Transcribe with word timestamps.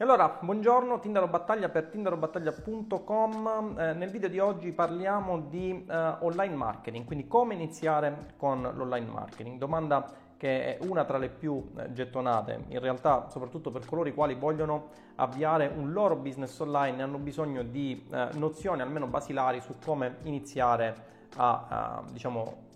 E 0.00 0.04
allora, 0.04 0.38
buongiorno, 0.40 1.00
Tindaro 1.00 1.26
Battaglia 1.26 1.70
per 1.70 1.86
tindarobattaglia.com. 1.86 3.74
Eh, 3.76 3.94
nel 3.94 4.10
video 4.10 4.28
di 4.28 4.38
oggi 4.38 4.70
parliamo 4.70 5.40
di 5.40 5.84
eh, 5.90 6.14
online 6.20 6.54
marketing, 6.54 7.04
quindi 7.04 7.26
come 7.26 7.54
iniziare 7.54 8.34
con 8.36 8.62
l'online 8.62 9.10
marketing. 9.10 9.58
Domanda 9.58 10.08
che 10.36 10.78
è 10.78 10.86
una 10.86 11.04
tra 11.04 11.18
le 11.18 11.28
più 11.30 11.72
eh, 11.76 11.92
gettonate, 11.92 12.66
in 12.68 12.78
realtà 12.78 13.28
soprattutto 13.28 13.72
per 13.72 13.86
coloro 13.86 14.08
i 14.08 14.14
quali 14.14 14.34
vogliono 14.36 14.90
avviare 15.16 15.66
un 15.66 15.90
loro 15.90 16.14
business 16.14 16.56
online 16.60 16.98
e 16.98 17.02
hanno 17.02 17.18
bisogno 17.18 17.64
di 17.64 18.06
eh, 18.12 18.28
nozioni 18.34 18.82
almeno 18.82 19.08
basilari 19.08 19.60
su 19.60 19.74
come 19.84 20.18
iniziare 20.22 20.94
a, 21.38 21.66
a 21.68 22.04
diciamo, 22.08 22.66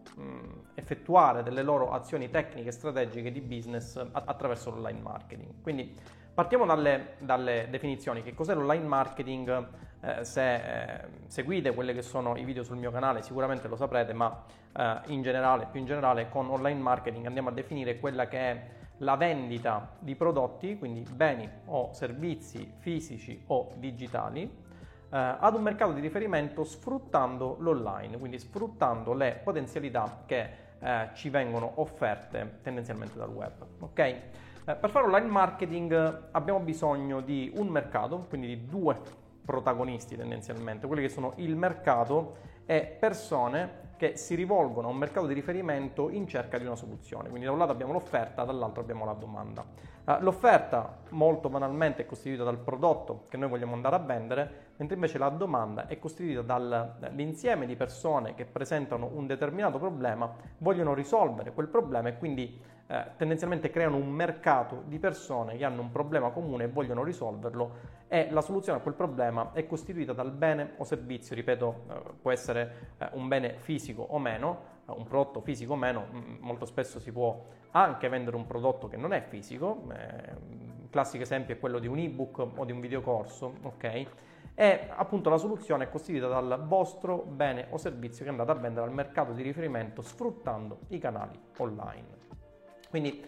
effettuare 0.75 1.45
delle 1.45 1.63
loro 1.63 1.93
azioni 1.93 2.29
tecniche 2.31 2.71
e 2.71 2.73
strategiche 2.73 3.31
di 3.31 3.41
business 3.41 3.97
attraverso 4.11 4.71
l'online 4.71 5.01
marketing. 5.01 5.63
Quindi 5.63 6.21
Partiamo 6.35 6.65
dalle, 6.65 7.17
dalle, 7.19 7.67
definizioni. 7.69 8.23
Che 8.23 8.33
cos'è 8.33 8.55
l'online 8.55 8.87
marketing? 8.87 9.69
Eh, 10.01 10.25
se 10.25 10.55
eh, 10.55 11.01
seguite 11.27 11.75
quelli 11.75 11.93
che 11.93 12.01
sono 12.01 12.37
i 12.37 12.45
video 12.45 12.65
sul 12.65 12.79
mio 12.79 12.91
canale 12.91 13.21
sicuramente 13.21 13.69
lo 13.69 13.77
saprete, 13.77 14.15
ma 14.15 14.43
eh, 14.75 15.01
in 15.09 15.21
generale, 15.21 15.69
più 15.71 15.79
in 15.79 15.85
generale, 15.85 16.31
con 16.31 16.49
online 16.49 16.81
marketing 16.81 17.27
andiamo 17.27 17.51
a 17.51 17.53
definire 17.53 18.01
quella 18.01 18.29
che 18.29 18.39
è 18.39 18.67
la 18.99 19.17
vendita 19.17 19.91
di 19.99 20.15
prodotti, 20.15 20.79
quindi 20.79 21.03
beni 21.03 21.47
o 21.67 21.93
servizi 21.93 22.73
fisici 22.79 23.43
o 23.49 23.73
digitali, 23.77 24.43
eh, 24.43 25.37
ad 25.39 25.55
un 25.55 25.61
mercato 25.61 25.93
di 25.93 26.01
riferimento 26.01 26.65
sfruttando 26.65 27.57
l'online, 27.59 28.17
quindi 28.17 28.39
sfruttando 28.39 29.13
le 29.13 29.39
potenzialità 29.45 30.23
che 30.25 30.49
eh, 30.79 31.09
ci 31.13 31.29
vengono 31.29 31.73
offerte 31.75 32.61
tendenzialmente 32.63 33.19
dal 33.19 33.29
web. 33.29 33.53
Ok? 33.81 34.21
Eh, 34.65 34.77
per 34.77 34.91
fare 34.91 35.07
online 35.07 35.27
marketing 35.27 36.29
abbiamo 36.31 36.61
bisogno 36.61 37.21
di 37.21 37.51
un 37.57 37.67
mercato, 37.67 38.27
quindi 38.29 38.47
di 38.47 38.67
due 38.67 38.97
protagonisti 39.45 40.17
tendenzialmente, 40.17 40.87
quelli 40.87 41.03
che 41.03 41.09
sono 41.09 41.33
il 41.37 41.57
mercato 41.57 42.37
e 42.65 42.97
persone 43.01 43.81
che 43.97 44.17
si 44.17 44.37
rivolgono 44.37 44.87
a 44.87 44.91
un 44.93 44.99
mercato 44.99 45.27
di 45.27 45.35
riferimento 45.35 46.11
in 46.11 46.29
cerca 46.29 46.59
di 46.59 46.65
una 46.65 46.77
soluzione. 46.77 47.29
Quindi 47.29 47.47
da 47.47 47.53
un 47.53 47.59
lato 47.59 47.73
abbiamo 47.73 47.93
l'offerta, 47.93 48.45
dall'altro 48.45 48.83
abbiamo 48.83 49.05
la 49.05 49.15
domanda. 49.15 49.65
Uh, 50.05 50.17
l'offerta 50.21 50.99
molto 51.11 51.49
banalmente 51.49 52.03
è 52.03 52.07
costituita 52.07 52.45
dal 52.45 52.59
prodotto 52.59 53.27
che 53.29 53.37
noi 53.37 53.49
vogliamo 53.49 53.75
andare 53.75 53.97
a 53.97 54.01
vendere, 54.01 54.71
mentre 54.77 54.95
invece 54.97 55.19
la 55.19 55.29
domanda 55.29 55.87
è 55.89 55.99
costituita 55.99 56.43
dall'insieme 56.43 57.67
di 57.67 57.75
persone 57.75 58.35
che 58.35 58.45
presentano 58.45 59.11
un 59.13 59.27
determinato 59.27 59.79
problema, 59.79 60.33
vogliono 60.59 60.95
risolvere 60.95 61.53
quel 61.53 61.69
problema 61.69 62.09
e 62.09 62.19
quindi 62.19 62.61
eh, 62.93 63.13
tendenzialmente 63.17 63.71
creano 63.71 63.97
un 63.97 64.11
mercato 64.11 64.83
di 64.87 64.99
persone 64.99 65.57
che 65.57 65.65
hanno 65.65 65.81
un 65.81 65.91
problema 65.91 66.29
comune 66.29 66.65
e 66.65 66.69
vogliono 66.69 67.03
risolverlo 67.03 68.01
e 68.07 68.29
la 68.31 68.43
soluzione 68.43 68.81
a 68.81 68.83
quel 68.83 68.93
problema 68.93 69.53
è 69.55 69.67
costituita 69.67 70.13
dal 70.13 70.31
bene 70.31 70.73
o 70.77 70.85
servizio, 70.85 71.35
ripeto, 71.35 71.85
eh, 71.89 72.01
può 72.21 72.31
essere 72.31 72.93
eh, 72.99 73.09
un 73.13 73.29
bene 73.29 73.55
fisico 73.61 74.03
o 74.03 74.19
meno, 74.19 74.59
eh, 74.87 74.93
un 74.93 75.05
prodotto 75.05 75.41
fisico 75.41 75.73
o 75.73 75.77
meno, 75.77 76.05
m- 76.11 76.37
molto 76.41 76.67
spesso 76.67 77.01
si 77.01 77.11
può 77.11 77.43
anche 77.71 78.11
vendere 78.11 78.37
un 78.37 78.47
prodotto 78.47 78.89
che 78.89 78.99
non 78.99 79.15
è 79.15 79.23
fisico, 79.23 79.89
eh, 79.91 80.33
il 80.83 80.91
classico 80.91 81.23
esempio 81.23 81.55
è 81.55 81.59
quello 81.59 81.79
di 81.79 81.87
un 81.87 81.97
ebook 81.97 82.47
o 82.57 82.65
di 82.67 82.73
un 82.73 82.81
videocorso, 82.81 83.55
ok? 83.63 84.07
E 84.55 84.89
appunto 84.95 85.31
la 85.31 85.39
soluzione 85.39 85.85
è 85.85 85.89
costituita 85.89 86.29
dal 86.29 86.63
vostro 86.67 87.17
bene 87.17 87.69
o 87.71 87.79
servizio 87.79 88.23
che 88.23 88.31
andate 88.31 88.51
a 88.51 88.55
vendere 88.55 88.85
al 88.85 88.93
mercato 88.93 89.33
di 89.33 89.41
riferimento 89.41 90.03
sfruttando 90.03 90.81
i 90.89 90.99
canali 90.99 91.41
online. 91.57 92.22
Quindi 92.93 93.25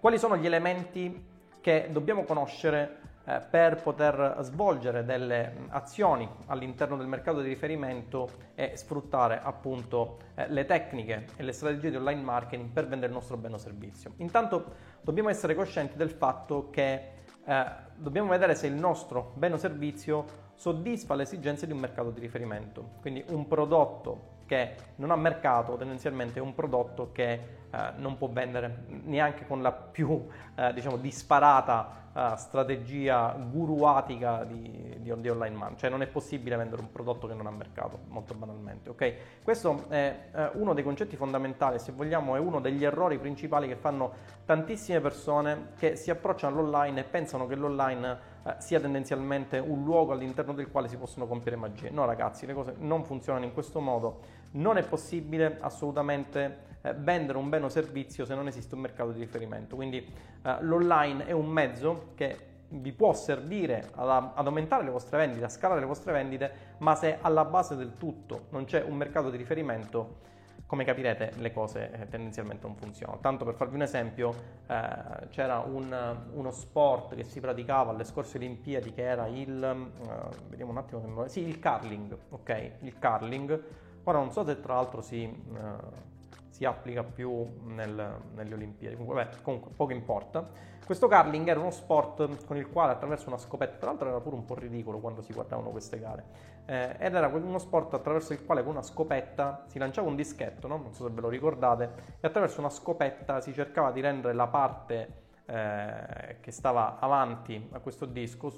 quali 0.00 0.18
sono 0.18 0.36
gli 0.36 0.44
elementi 0.44 1.24
che 1.60 1.88
dobbiamo 1.92 2.24
conoscere 2.24 2.98
eh, 3.26 3.40
per 3.48 3.80
poter 3.80 4.38
svolgere 4.40 5.04
delle 5.04 5.68
azioni 5.68 6.28
all'interno 6.46 6.96
del 6.96 7.06
mercato 7.06 7.40
di 7.40 7.46
riferimento 7.46 8.28
e 8.56 8.72
sfruttare 8.74 9.38
appunto 9.40 10.18
eh, 10.34 10.48
le 10.48 10.64
tecniche 10.64 11.26
e 11.36 11.44
le 11.44 11.52
strategie 11.52 11.90
di 11.90 11.96
online 11.96 12.22
marketing 12.22 12.70
per 12.70 12.88
vendere 12.88 13.06
il 13.06 13.12
nostro 13.12 13.36
bene 13.36 13.54
o 13.54 13.58
servizio. 13.58 14.14
Intanto 14.16 14.74
dobbiamo 15.00 15.28
essere 15.28 15.54
coscienti 15.54 15.96
del 15.96 16.10
fatto 16.10 16.70
che 16.70 17.12
eh, 17.44 17.66
dobbiamo 17.94 18.30
vedere 18.30 18.56
se 18.56 18.66
il 18.66 18.74
nostro 18.74 19.30
bene 19.36 19.54
o 19.54 19.58
servizio 19.58 20.24
soddisfa 20.54 21.14
le 21.14 21.22
esigenze 21.22 21.66
di 21.66 21.72
un 21.72 21.78
mercato 21.78 22.10
di 22.10 22.18
riferimento. 22.18 22.94
Quindi 23.00 23.24
un 23.28 23.46
prodotto 23.46 24.32
che 24.46 24.74
non 24.96 25.10
ha 25.10 25.16
mercato 25.16 25.76
tendenzialmente 25.76 26.38
è 26.38 26.42
un 26.42 26.54
prodotto 26.54 27.10
che 27.12 27.32
eh, 27.32 27.92
non 27.96 28.16
può 28.16 28.28
vendere 28.28 28.84
neanche 29.04 29.46
con 29.46 29.62
la 29.62 29.72
più 29.72 30.26
eh, 30.54 30.72
diciamo, 30.72 30.96
disparata 30.96 32.02
uh, 32.14 32.36
strategia 32.36 33.32
guruatica 33.32 34.44
di, 34.44 34.96
di, 34.98 35.12
di, 35.20 35.28
online 35.28 35.56
marketing, 35.56 35.78
cioè 35.78 35.90
non 35.90 36.02
è 36.02 36.06
possibile 36.06 36.56
vendere 36.56 36.80
un 36.80 36.90
prodotto 36.90 37.26
che 37.26 37.34
non 37.34 37.46
ha 37.46 37.50
mercato, 37.50 37.98
molto 38.08 38.34
banalmente. 38.34 38.90
Okay? 38.90 39.14
Questo 39.42 39.84
è 39.88 40.28
uh, 40.32 40.60
uno 40.60 40.72
dei 40.72 40.84
concetti 40.84 41.16
fondamentali, 41.16 41.78
se 41.78 41.92
vogliamo, 41.92 42.36
è 42.36 42.38
uno 42.38 42.60
degli 42.60 42.84
errori 42.84 43.18
principali 43.18 43.68
che 43.68 43.76
fanno 43.76 44.12
tantissime 44.44 45.00
persone 45.00 45.72
che 45.76 45.96
si 45.96 46.10
approcciano 46.10 46.56
all'online 46.56 47.00
e 47.00 47.04
pensano 47.04 47.46
che 47.46 47.56
l'online 47.56 48.32
uh, 48.44 48.52
sia 48.58 48.80
tendenzialmente 48.80 49.58
un 49.58 49.82
luogo 49.82 50.12
all'interno 50.12 50.52
del 50.52 50.70
quale 50.70 50.88
si 50.88 50.96
possono 50.96 51.26
compiere 51.26 51.56
magie. 51.56 51.90
No 51.90 52.04
ragazzi, 52.04 52.46
le 52.46 52.54
cose 52.54 52.74
non 52.78 53.04
funzionano 53.04 53.44
in 53.44 53.52
questo 53.52 53.80
modo, 53.80 54.20
non 54.52 54.76
è 54.76 54.86
possibile 54.86 55.58
assolutamente 55.60 56.72
eh, 56.82 56.94
vendere 56.94 57.38
un 57.38 57.48
bene 57.48 57.64
o 57.64 57.68
servizio 57.68 58.24
se 58.24 58.34
non 58.34 58.46
esiste 58.46 58.74
un 58.74 58.82
mercato 58.82 59.10
di 59.10 59.18
riferimento. 59.18 59.74
Quindi 59.74 59.98
eh, 59.98 60.56
l'online 60.60 61.26
è 61.26 61.32
un 61.32 61.46
mezzo 61.46 62.12
che 62.14 62.52
vi 62.68 62.92
può 62.92 63.12
servire 63.14 63.90
ad, 63.94 64.08
ad, 64.34 64.46
aumentare 64.46 64.84
le 64.84 64.90
vostre 64.90 65.18
vendite, 65.18 65.44
a 65.44 65.48
scalare 65.48 65.80
le 65.80 65.86
vostre 65.86 66.12
vendite, 66.12 66.52
ma 66.78 66.94
se 66.94 67.18
alla 67.20 67.44
base 67.44 67.76
del 67.76 67.96
tutto 67.96 68.46
non 68.50 68.64
c'è 68.64 68.82
un 68.82 68.96
mercato 68.96 69.30
di 69.30 69.36
riferimento, 69.36 70.32
come 70.66 70.84
capirete 70.84 71.32
le 71.36 71.52
cose 71.52 71.90
eh, 71.92 72.08
tendenzialmente 72.08 72.66
non 72.66 72.76
funzionano. 72.76 73.20
Tanto 73.20 73.44
per 73.44 73.54
farvi 73.54 73.74
un 73.74 73.82
esempio, 73.82 74.34
eh, 74.66 75.28
c'era 75.28 75.58
un, 75.58 76.16
uno 76.32 76.50
sport 76.50 77.14
che 77.14 77.24
si 77.24 77.40
praticava 77.40 77.90
alle 77.90 78.04
scorse 78.04 78.38
Olimpiadi 78.38 78.92
che 78.92 79.02
era 79.02 79.26
il, 79.26 79.62
eh, 79.62 80.36
vediamo 80.48 80.72
un 80.72 80.78
attimo, 80.78 81.28
sì, 81.28 81.46
il 81.46 81.60
curling, 81.60 82.16
ok? 82.30 82.70
Il 82.80 82.98
curling. 82.98 83.62
Ora 84.04 84.18
non 84.18 84.30
so 84.32 84.44
se 84.44 84.60
tra 84.60 84.74
l'altro 84.74 85.00
si 85.00 85.22
eh, 85.22 86.12
si 86.54 86.64
applica 86.64 87.02
più 87.02 87.44
nel, 87.64 88.20
nelle 88.32 88.54
Olimpiadi. 88.54 88.94
Comunque, 88.94 89.24
beh, 89.24 89.42
comunque, 89.42 89.72
poco 89.74 89.90
importa. 89.90 90.48
Questo 90.86 91.08
curling 91.08 91.48
era 91.48 91.58
uno 91.58 91.72
sport 91.72 92.44
con 92.44 92.56
il 92.56 92.70
quale 92.70 92.92
attraverso 92.92 93.26
una 93.26 93.38
scopetta, 93.38 93.78
tra 93.78 93.88
l'altro 93.88 94.08
era 94.08 94.20
pure 94.20 94.36
un 94.36 94.44
po' 94.44 94.54
ridicolo 94.54 95.00
quando 95.00 95.20
si 95.20 95.32
guardavano 95.32 95.70
queste 95.70 95.98
gare, 95.98 96.24
eh, 96.66 96.94
ed 96.98 97.14
era 97.14 97.26
uno 97.26 97.58
sport 97.58 97.94
attraverso 97.94 98.34
il 98.34 98.44
quale 98.44 98.62
con 98.62 98.72
una 98.72 98.82
scopetta 98.82 99.64
si 99.66 99.78
lanciava 99.78 100.08
un 100.08 100.14
dischetto, 100.14 100.68
no? 100.68 100.76
non 100.76 100.92
so 100.92 101.04
se 101.08 101.10
ve 101.10 101.22
lo 101.22 101.28
ricordate, 101.28 101.90
e 102.20 102.26
attraverso 102.26 102.60
una 102.60 102.68
scopetta 102.68 103.40
si 103.40 103.52
cercava 103.52 103.90
di 103.90 104.00
rendere 104.02 104.34
la 104.34 104.46
parte 104.46 105.23
eh, 105.46 106.36
che 106.40 106.50
stava 106.50 106.98
avanti 106.98 107.68
a 107.72 107.78
questo 107.80 108.06
disco, 108.06 108.50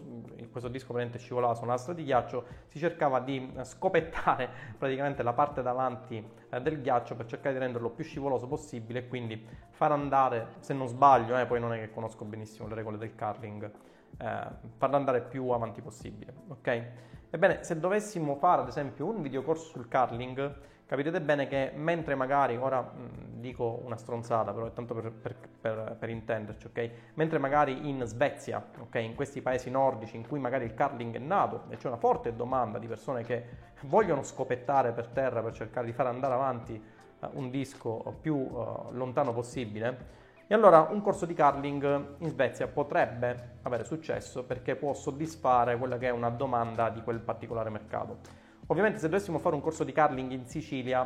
questo 0.50 0.68
disco 0.68 0.92
praticamente 0.92 1.18
scivolava 1.18 1.54
su 1.54 1.64
una 1.64 1.72
lastra 1.72 1.92
di 1.92 2.04
ghiaccio, 2.04 2.44
si 2.68 2.78
cercava 2.78 3.18
di 3.20 3.52
scopettare 3.62 4.48
praticamente 4.78 5.22
la 5.22 5.32
parte 5.32 5.62
davanti 5.62 6.24
eh, 6.48 6.60
del 6.60 6.80
ghiaccio 6.80 7.16
per 7.16 7.26
cercare 7.26 7.54
di 7.54 7.60
renderlo 7.60 7.90
più 7.90 8.04
scivoloso 8.04 8.46
possibile 8.46 9.00
e 9.00 9.08
quindi 9.08 9.44
far 9.70 9.90
andare, 9.92 10.54
se 10.60 10.74
non 10.74 10.86
sbaglio, 10.86 11.36
eh, 11.36 11.46
poi 11.46 11.58
non 11.58 11.72
è 11.72 11.78
che 11.78 11.90
conosco 11.90 12.24
benissimo 12.24 12.68
le 12.68 12.74
regole 12.74 12.98
del 12.98 13.14
curling, 13.16 13.70
eh, 14.18 14.46
farlo 14.76 14.96
andare 14.96 15.22
più 15.22 15.48
avanti 15.48 15.82
possibile, 15.82 16.32
ok? 16.48 16.84
Ebbene, 17.30 17.64
se 17.64 17.78
dovessimo 17.78 18.36
fare 18.36 18.62
ad 18.62 18.68
esempio 18.68 19.06
un 19.06 19.20
videocorso 19.20 19.70
sul 19.70 19.88
curling, 19.88 20.56
capirete 20.86 21.20
bene 21.20 21.48
che 21.48 21.72
mentre 21.74 22.14
magari, 22.14 22.56
ora 22.56 22.80
mh, 22.80 23.40
dico 23.40 23.80
una 23.84 23.96
stronzata, 23.96 24.52
però 24.52 24.66
è 24.66 24.72
tanto 24.72 24.94
per, 24.94 25.12
per, 25.12 25.34
per, 25.60 25.96
per 25.98 26.08
intenderci, 26.08 26.66
ok? 26.68 26.90
Mentre 27.14 27.38
magari 27.38 27.88
in 27.88 28.02
Svezia, 28.04 28.64
ok, 28.80 28.94
in 28.94 29.14
questi 29.14 29.42
paesi 29.42 29.68
nordici 29.70 30.16
in 30.16 30.26
cui 30.26 30.38
magari 30.38 30.64
il 30.64 30.74
curling 30.74 31.16
è 31.16 31.18
nato 31.18 31.64
e 31.68 31.76
c'è 31.76 31.88
una 31.88 31.96
forte 31.96 32.34
domanda 32.34 32.78
di 32.78 32.86
persone 32.86 33.24
che 33.24 33.44
vogliono 33.82 34.22
scopettare 34.22 34.92
per 34.92 35.08
terra 35.08 35.42
per 35.42 35.52
cercare 35.52 35.86
di 35.86 35.92
far 35.92 36.06
andare 36.06 36.34
avanti 36.34 36.80
uh, 37.20 37.28
un 37.32 37.50
disco 37.50 38.16
più 38.20 38.36
uh, 38.36 38.90
lontano 38.92 39.32
possibile, 39.32 40.14
e 40.48 40.54
allora 40.54 40.86
un 40.90 41.02
corso 41.02 41.26
di 41.26 41.34
curling 41.34 42.14
in 42.18 42.28
Svezia 42.28 42.68
potrebbe 42.68 43.58
avere 43.62 43.82
successo 43.82 44.44
perché 44.44 44.76
può 44.76 44.94
soddisfare 44.94 45.76
quella 45.76 45.98
che 45.98 46.06
è 46.06 46.10
una 46.10 46.30
domanda 46.30 46.88
di 46.88 47.02
quel 47.02 47.18
particolare 47.18 47.68
mercato. 47.70 48.44
Ovviamente 48.68 48.98
se 48.98 49.08
dovessimo 49.08 49.38
fare 49.38 49.54
un 49.54 49.60
corso 49.60 49.84
di 49.84 49.92
curling 49.92 50.32
in 50.32 50.46
Sicilia, 50.46 51.04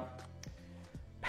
beh, 1.18 1.28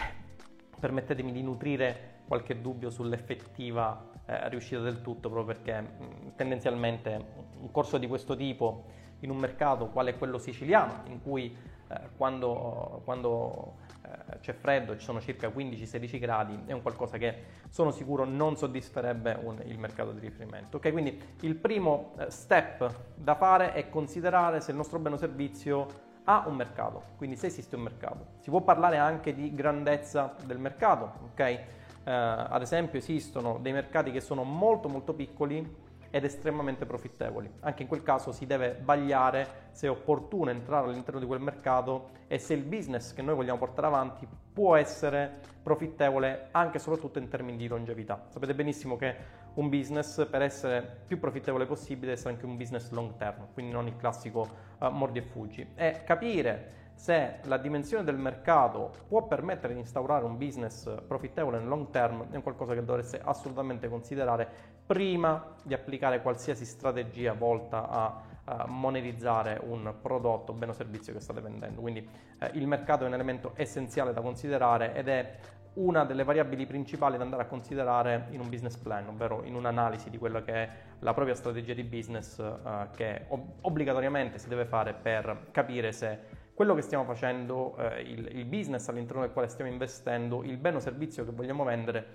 permettetemi 0.80 1.34
di 1.34 1.42
nutrire 1.42 2.20
qualche 2.26 2.62
dubbio 2.62 2.90
sull'effettiva 2.90 4.10
eh, 4.26 4.48
riuscita 4.48 4.80
del 4.80 5.02
tutto, 5.02 5.30
proprio 5.30 5.54
perché 5.54 5.82
mh, 5.82 6.36
tendenzialmente 6.38 7.26
un 7.60 7.70
corso 7.72 7.98
di 7.98 8.08
questo 8.08 8.38
tipo 8.38 8.86
in 9.20 9.30
un 9.30 9.38
mercato 9.38 9.88
quale 9.88 10.16
quello 10.16 10.38
siciliano, 10.38 11.04
in 11.08 11.22
cui 11.22 11.54
eh, 11.90 12.00
quando, 12.16 13.02
quando 13.04 13.76
eh, 14.06 14.40
c'è 14.40 14.54
freddo, 14.54 14.96
ci 14.96 15.04
sono 15.04 15.20
circa 15.20 15.50
15-16 15.50 16.18
gradi, 16.18 16.58
è 16.66 16.72
un 16.72 16.82
qualcosa 16.82 17.18
che 17.18 17.44
sono 17.68 17.92
sicuro 17.92 18.24
non 18.24 18.56
soddisferebbe 18.56 19.38
un, 19.44 19.62
il 19.66 19.78
mercato 19.78 20.14
di 20.14 20.22
riferimento. 20.22 20.78
Okay? 20.78 20.94
Quindi 20.94 21.22
il 21.42 21.56
primo 21.56 22.14
eh, 22.18 22.32
step 22.32 22.90
da 23.16 23.36
fare 23.36 23.74
è 23.74 23.90
considerare 23.90 24.62
se 24.62 24.72
il 24.72 24.78
nostro 24.78 24.98
bene 24.98 25.16
o 25.16 25.18
servizio 25.18 26.10
ha 26.26 26.44
un 26.48 26.56
mercato, 26.56 27.04
quindi 27.18 27.36
se 27.36 27.48
esiste 27.48 27.76
un 27.76 27.84
mercato. 27.84 28.26
Si 28.40 28.50
può 28.50 28.62
parlare 28.62 28.98
anche 28.98 29.34
di 29.34 29.54
grandezza 29.54 30.36
del 30.46 30.60
mercato, 30.60 31.12
ok? 31.32 31.64
Uh, 32.04 32.10
ad 32.50 32.62
esempio 32.62 33.00
esistono 33.00 33.60
dei 33.62 33.74
mercati 33.74 34.12
che 34.12 34.22
sono 34.22 34.44
molto 34.44 34.90
molto 34.90 35.14
piccoli 35.14 35.90
ed 36.12 36.26
estremamente 36.26 36.86
profittevoli. 36.86 37.50
Anche 37.62 37.84
in 37.84 37.88
quel 37.88 38.04
caso 38.04 38.32
si 38.32 38.46
deve 38.46 38.80
vagliare 38.84 39.70
se 39.72 39.88
è 39.88 39.90
opportuno 39.90 40.52
entrare 40.52 40.88
all'interno 40.88 41.20
di 41.20 41.26
quel 41.26 41.40
mercato 41.40 42.10
e 42.28 42.38
se 42.38 42.54
il 42.54 42.64
business 42.64 43.14
che 43.14 43.22
noi 43.22 43.34
vogliamo 43.34 43.58
portare 43.58 43.88
avanti 43.88 44.28
può 44.54 44.76
essere 44.76 45.40
profittevole 45.64 46.50
anche 46.52 46.78
e 46.78 46.80
soprattutto 46.80 47.18
in 47.18 47.30
termini 47.30 47.58
di 47.58 47.68
longevità. 47.68 48.26
Sapete 48.28 48.54
benissimo 48.54 48.98
che 48.98 49.16
un 49.56 49.70
business 49.70 50.28
per 50.28 50.42
essere 50.42 51.02
più 51.08 51.20
profittevole 51.20 51.66
possibile 51.66 52.14
essere 52.14 52.32
anche 52.32 52.46
un 52.46 52.58
business 52.58 52.90
long 52.92 53.16
term, 53.18 53.48
quindi 53.54 53.72
non 53.72 53.88
il 53.88 53.96
classico 53.98 54.48
uh, 54.80 54.88
mordi 54.88 55.20
e 55.20 55.22
fuggi. 55.22 55.68
E 55.76 56.02
capire 56.06 56.80
se 56.94 57.40
la 57.44 57.58
dimensione 57.58 58.04
del 58.04 58.18
mercato 58.18 58.92
può 59.08 59.26
permettere 59.26 59.74
di 59.74 59.80
instaurare 59.80 60.24
un 60.24 60.38
business 60.38 60.88
profittevole 61.08 61.58
nel 61.58 61.68
long 61.68 61.90
term 61.90 62.30
è 62.30 62.42
qualcosa 62.42 62.74
che 62.74 62.86
dovreste 62.86 63.20
assolutamente 63.24 63.90
considerare 63.90 64.48
prima 64.86 65.56
di 65.64 65.74
applicare 65.74 66.22
qualsiasi 66.22 66.64
strategia 66.66 67.34
volta 67.34 67.90
a 67.90 68.22
monetizzare 68.68 69.62
un 69.64 69.94
prodotto, 70.02 70.54
bene 70.54 70.72
o 70.72 70.76
servizio 70.76 71.14
che 71.14 71.20
state 71.20 71.42
vendendo. 71.42 71.82
Quindi 71.82 72.08
eh, 72.40 72.52
il 72.54 72.68
mercato 72.68 73.04
è 73.04 73.08
un 73.08 73.14
elemento 73.14 73.54
essenziale 73.56 74.14
da 74.14 74.22
considerare 74.22 74.94
ed 74.94 75.08
è 75.08 75.38
una 75.74 76.04
delle 76.04 76.24
variabili 76.24 76.66
principali 76.66 77.18
da 77.18 77.24
andare 77.24 77.44
a 77.44 77.46
considerare 77.46 78.28
in 78.32 78.42
un 78.42 78.50
business 78.50 78.76
plan, 78.76 79.08
ovvero 79.08 79.44
in 79.44 79.56
un'analisi 79.56 80.10
di 80.10 80.18
quella 80.18 80.42
che 80.42 80.54
è 80.54 80.70
la 81.00 81.14
propria 81.14 81.36
strategia 81.36 81.74
di 81.74 81.84
business 81.84 82.40
eh, 82.40 82.88
che 82.96 83.26
ob- 83.30 83.50
obbligatoriamente 83.62 84.38
si 84.38 84.50
deve 84.50 84.66
fare 84.66 84.94
per 84.94 85.48
capire 85.52 85.92
se 85.94 86.40
quello 86.54 86.76
che 86.76 86.82
stiamo 86.82 87.06
facendo, 87.06 87.76
eh, 87.78 88.02
il, 88.02 88.38
il, 88.38 88.46
business 88.46 88.88
all'interno 88.90 89.22
del 89.22 89.32
quale 89.32 89.48
stiamo 89.48 89.72
investendo, 89.72 90.44
il 90.44 90.58
bene 90.58 90.78
o 90.78 90.80
servizio 90.80 91.24
che 91.24 91.32
vogliamo 91.32 91.64
vendere, 91.64 92.06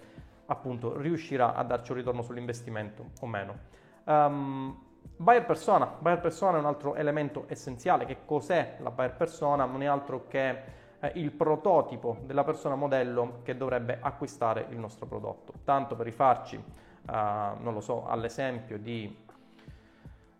appunto 0.46 0.96
riuscirà 0.98 1.54
a 1.54 1.64
darci 1.64 1.92
un 1.92 1.96
ritorno 1.96 2.22
sull'investimento 2.22 3.10
o 3.20 3.26
meno. 3.26 3.58
Um, 4.04 4.78
buyer 5.16 5.44
persona, 5.44 5.90
buyer 5.98 6.20
persona 6.20 6.58
è 6.58 6.60
un 6.60 6.66
altro 6.66 6.94
elemento 6.94 7.46
essenziale. 7.48 8.04
Che 8.04 8.18
cos'è 8.24 8.76
la 8.80 8.90
buyer 8.90 9.16
persona? 9.16 9.64
Non 9.64 9.82
è 9.82 9.86
altro 9.86 10.26
che 10.28 10.84
eh, 11.00 11.12
il 11.14 11.30
prototipo 11.32 12.18
della 12.24 12.44
persona 12.44 12.74
modello 12.74 13.40
che 13.42 13.56
dovrebbe 13.56 13.98
acquistare 14.00 14.66
il 14.70 14.78
nostro 14.78 15.06
prodotto. 15.06 15.52
Tanto 15.64 15.96
per 15.96 16.06
rifarci, 16.06 16.56
uh, 16.56 17.12
non 17.12 17.72
lo 17.72 17.80
so, 17.80 18.06
all'esempio 18.06 18.78
di 18.78 19.24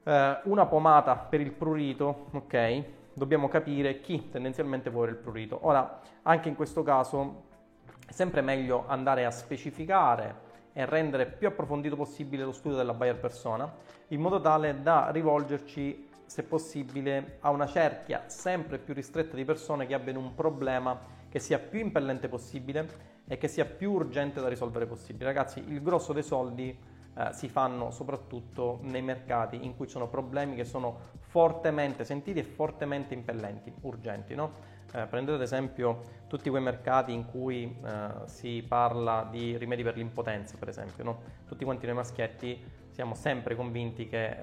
uh, 0.05 0.11
una 0.45 0.67
pomata 0.67 1.17
per 1.17 1.41
il 1.41 1.53
prurito, 1.53 2.27
ok? 2.33 2.85
dobbiamo 3.17 3.49
capire 3.49 4.01
chi 4.03 4.29
tendenzialmente 4.29 4.91
vuole 4.91 5.13
il 5.13 5.17
prurito. 5.17 5.59
Ora, 5.63 6.01
anche 6.23 6.51
in 6.51 6.55
questo 6.55 6.83
caso 6.83 7.45
è 8.07 8.13
sempre 8.13 8.43
meglio 8.43 8.85
andare 8.87 9.25
a 9.25 9.31
specificare 9.31 10.45
e 10.75 10.85
rendere 10.85 11.25
più 11.25 11.49
approfondito 11.49 11.97
possibile 11.97 12.45
lo 12.45 12.53
studio 12.53 12.77
della 12.77 12.93
buyer 12.93 13.19
persona, 13.19 13.73
in 14.09 14.21
modo 14.21 14.39
tale 14.39 14.83
da 14.83 15.09
rivolgerci, 15.11 16.06
se 16.27 16.43
possibile, 16.43 17.39
a 17.41 17.51
una 17.51 17.67
cerchia 17.67 18.25
sempre 18.27 18.79
più 18.79 18.93
ristretta 18.93 19.37
di 19.37 19.45
persone 19.45 19.87
che 19.87 19.95
abbiano 19.95 20.19
un 20.19 20.35
problema 20.35 20.99
che 21.29 21.39
sia 21.39 21.59
più 21.59 21.81
impellente 21.81 22.29
possibile 22.29 23.15
e 23.27 23.39
che 23.39 23.49
sia 23.49 23.65
più 23.65 23.93
urgente 23.93 24.41
da 24.41 24.49
risolvere 24.49 24.87
possibile. 24.87 25.27
Ragazzi, 25.27 25.63
il 25.69 25.83
grosso 25.83 26.13
dei 26.13 26.23
soldi 26.23 26.77
eh, 27.19 27.33
si 27.33 27.49
fanno 27.49 27.91
soprattutto 27.91 28.79
nei 28.83 29.03
mercati 29.03 29.65
in 29.65 29.77
cui 29.77 29.87
ci 29.87 29.93
sono 29.93 30.09
problemi 30.09 30.55
che 30.55 30.65
sono 30.65 30.99
fortemente 31.19 32.05
sentiti 32.05 32.39
e 32.39 32.45
fortemente 32.45 33.15
impellenti, 33.15 33.73
urgenti. 33.83 34.35
No? 34.35 34.75
Eh, 34.93 35.07
prendete 35.07 35.37
ad 35.37 35.43
esempio 35.43 36.03
tutti 36.27 36.49
quei 36.51 36.63
mercati 36.63 37.13
in 37.13 37.27
cui 37.27 37.77
eh, 37.85 38.09
si 38.27 38.65
parla 38.67 39.27
di 39.31 39.57
rimedi 39.57 39.83
per 39.83 39.97
l'impotenza, 39.97 40.57
per 40.59 40.69
esempio. 40.69 41.05
No? 41.05 41.21
Tutti 41.47 41.65
quanti 41.65 41.87
noi 41.87 41.97
maschietti 41.97 42.63
siamo 42.91 43.15
sempre 43.15 43.55
convinti 43.55 44.09
che 44.09 44.37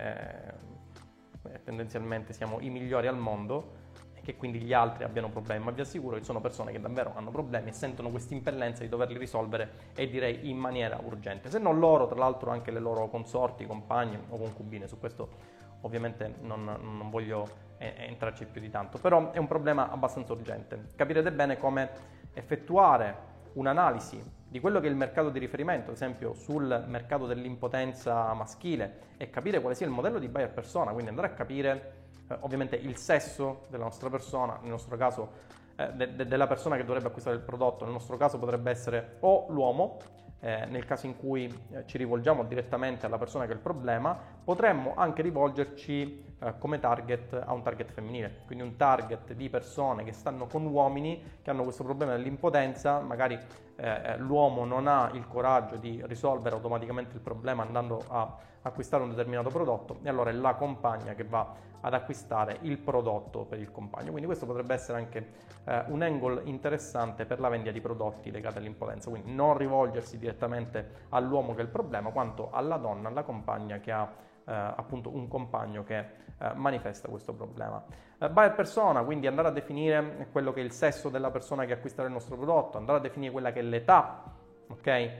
tendenzialmente 1.63 2.33
siamo 2.33 2.60
i 2.60 2.69
migliori 2.69 3.07
al 3.07 3.18
mondo 3.18 3.81
che 4.24 4.38
quindi 4.38 4.60
gli 4.62 4.74
altri 4.74 5.04
abbiano 5.04 5.30
problemi, 5.30 5.65
ma 5.65 5.71
vi 5.71 5.81
assicuro 5.81 6.18
che 6.18 6.24
sono 6.24 6.39
persone 6.39 6.71
che 6.71 6.80
davvero 6.80 7.12
hanno 7.15 7.30
problemi 7.30 7.69
e 7.69 7.74
sentono 7.74 8.10
questa 8.10 8.33
impellenza 8.33 8.81
di 8.81 8.89
doverli 8.89 9.18
risolvere 9.18 9.92
e 9.95 10.07
direi 10.07 10.50
in 10.50 10.57
maniera 10.57 10.98
urgente. 11.04 11.50
Se 11.50 11.60
non 11.60 11.77
loro, 11.77 12.07
tra 12.07 12.18
l'altro 12.18 12.50
anche 12.50 12.71
le 12.71 12.80
loro 12.80 13.10
consorti, 13.10 13.65
compagni 13.65 14.18
o 14.30 14.38
concubine, 14.38 14.88
su 14.88 14.98
questo 14.98 15.62
ovviamente 15.81 16.36
non, 16.39 16.63
non 16.63 17.10
voglio 17.10 17.48
eh, 17.77 17.94
entrarci 17.98 18.45
più 18.45 18.62
di 18.62 18.69
tanto, 18.69 18.98
però 18.98 19.31
è 19.31 19.38
un 19.38 19.48
problema 19.48 19.92
abbastanza 19.92 20.31
urgente. 20.31 20.88
Capirete 20.95 21.31
bene 21.33 21.57
come 21.57 21.89
effettuare 22.33 23.31
un'analisi 23.54 24.24
di 24.53 24.59
quello 24.59 24.79
che 24.79 24.85
è 24.85 24.89
il 24.91 24.95
mercato 24.95 25.29
di 25.29 25.39
riferimento, 25.39 25.89
ad 25.89 25.95
esempio 25.95 26.35
sul 26.35 26.83
mercato 26.85 27.25
dell'impotenza 27.25 28.31
maschile 28.33 29.00
e 29.17 29.31
capire 29.31 29.59
quale 29.59 29.73
sia 29.73 29.88
il 29.88 29.91
modello 29.91 30.19
di 30.19 30.27
buyer 30.27 30.51
persona, 30.51 30.91
quindi 30.91 31.09
andare 31.09 31.25
a 31.25 31.31
capire 31.31 31.94
eh, 32.27 32.38
ovviamente 32.41 32.75
il 32.75 32.95
sesso 32.95 33.65
della 33.69 33.85
nostra 33.85 34.11
persona, 34.11 34.59
nel 34.61 34.69
nostro 34.69 34.95
caso 34.95 35.31
eh, 35.75 35.91
de- 35.94 36.15
de- 36.15 36.27
della 36.27 36.45
persona 36.45 36.75
che 36.75 36.85
dovrebbe 36.85 37.07
acquistare 37.07 37.35
il 37.35 37.41
prodotto, 37.41 37.83
nel 37.83 37.94
nostro 37.94 38.15
caso 38.15 38.38
potrebbe 38.38 38.69
essere 38.69 39.17
o 39.21 39.47
l'uomo, 39.50 39.97
eh, 40.44 40.66
nel 40.66 40.84
caso 40.84 41.06
in 41.06 41.16
cui 41.16 41.45
eh, 41.72 41.86
ci 41.86 41.98
rivolgiamo 41.98 42.44
direttamente 42.44 43.06
alla 43.06 43.18
persona 43.18 43.45
che 43.45 43.54
ha 43.54 43.56
il 43.56 43.62
problema, 43.62 44.18
potremmo 44.44 44.94
anche 44.94 45.22
rivolgerci 45.22 46.22
eh, 46.38 46.57
come 46.57 46.80
target 46.80 47.42
a 47.45 47.54
un 47.54 47.62
target 47.62 47.92
femminile, 47.92 48.42
quindi 48.45 48.66
un 48.66 48.75
target 48.75 49.31
di 49.31 49.50
persone 49.50 50.04
che 50.04 50.12
stanno 50.12 50.45
con 50.48 50.66
uomini 50.66 51.40
che 51.42 51.50
hanno 51.50 51.63
questo 51.63 51.84
problema 51.86 52.12
dell'impotenza, 52.12 53.00
magari 53.00 53.36
eh, 53.36 53.88
eh, 53.88 54.18
l'uomo 54.18 54.66
non 54.66 54.88
ha 54.88 55.10
il 55.13 55.25
coraggio 55.28 55.78
di 55.78 56.01
risolvere 56.07 56.56
automaticamente 56.56 57.16
il 57.16 57.22
problema 57.22 57.63
andando 57.63 58.04
a 58.10 58.38
acquistare 58.63 59.01
un 59.04 59.10
determinato 59.10 59.50
prodotto 59.50 60.00
e 60.04 60.10
allora 60.10 60.30
è 60.30 60.34
la 60.34 60.56
compagna 60.56 61.13
che 61.13 61.24
va 61.24 61.72
ad 61.85 61.94
acquistare 61.94 62.57
il 62.62 62.77
prodotto 62.77 63.45
per 63.45 63.59
il 63.59 63.71
compagno. 63.71 64.09
Quindi 64.09 64.25
questo 64.25 64.45
potrebbe 64.45 64.74
essere 64.74 64.97
anche 64.97 65.31
eh, 65.65 65.83
un 65.88 66.01
angle 66.01 66.41
interessante 66.45 67.25
per 67.25 67.39
la 67.39 67.50
vendita 67.50 67.71
di 67.71 67.81
prodotti 67.81 68.31
legati 68.31 68.57
all'impotenza, 68.57 69.09
quindi 69.09 69.33
non 69.33 69.57
rivolgersi 69.57 70.18
direttamente 70.18 71.06
all'uomo 71.09 71.53
che 71.53 71.62
è 71.62 71.63
il 71.63 71.69
problema, 71.69 72.12
quanto 72.12 72.50
alla 72.51 72.77
donna, 72.77 73.09
alla 73.09 73.24
compagna 73.24 73.80
che 73.80 73.91
ha 73.91 74.09
eh, 74.45 74.51
appunto 74.51 75.13
un 75.13 75.27
compagno 75.27 75.83
che 75.83 76.00
eh, 76.00 76.53
manifesta 76.56 77.09
questo 77.09 77.33
problema. 77.33 77.83
Eh, 78.18 78.30
buyer 78.30 78.54
persona, 78.54 79.04
quindi 79.04 79.28
andare 79.28 79.49
a 79.49 79.52
definire 79.52 80.28
quello 80.31 80.54
che 80.54 80.61
è 80.61 80.63
il 80.63 80.71
sesso 80.71 81.09
della 81.09 81.31
persona 81.31 81.66
che 81.66 81.73
acquisterà 81.73 82.07
il 82.07 82.13
nostro 82.13 82.35
prodotto, 82.35 82.78
andare 82.78 82.99
a 82.99 83.02
definire 83.02 83.31
quella 83.31 83.52
che 83.52 83.59
è 83.59 83.63
l'età, 83.63 84.23
ok? 84.69 85.11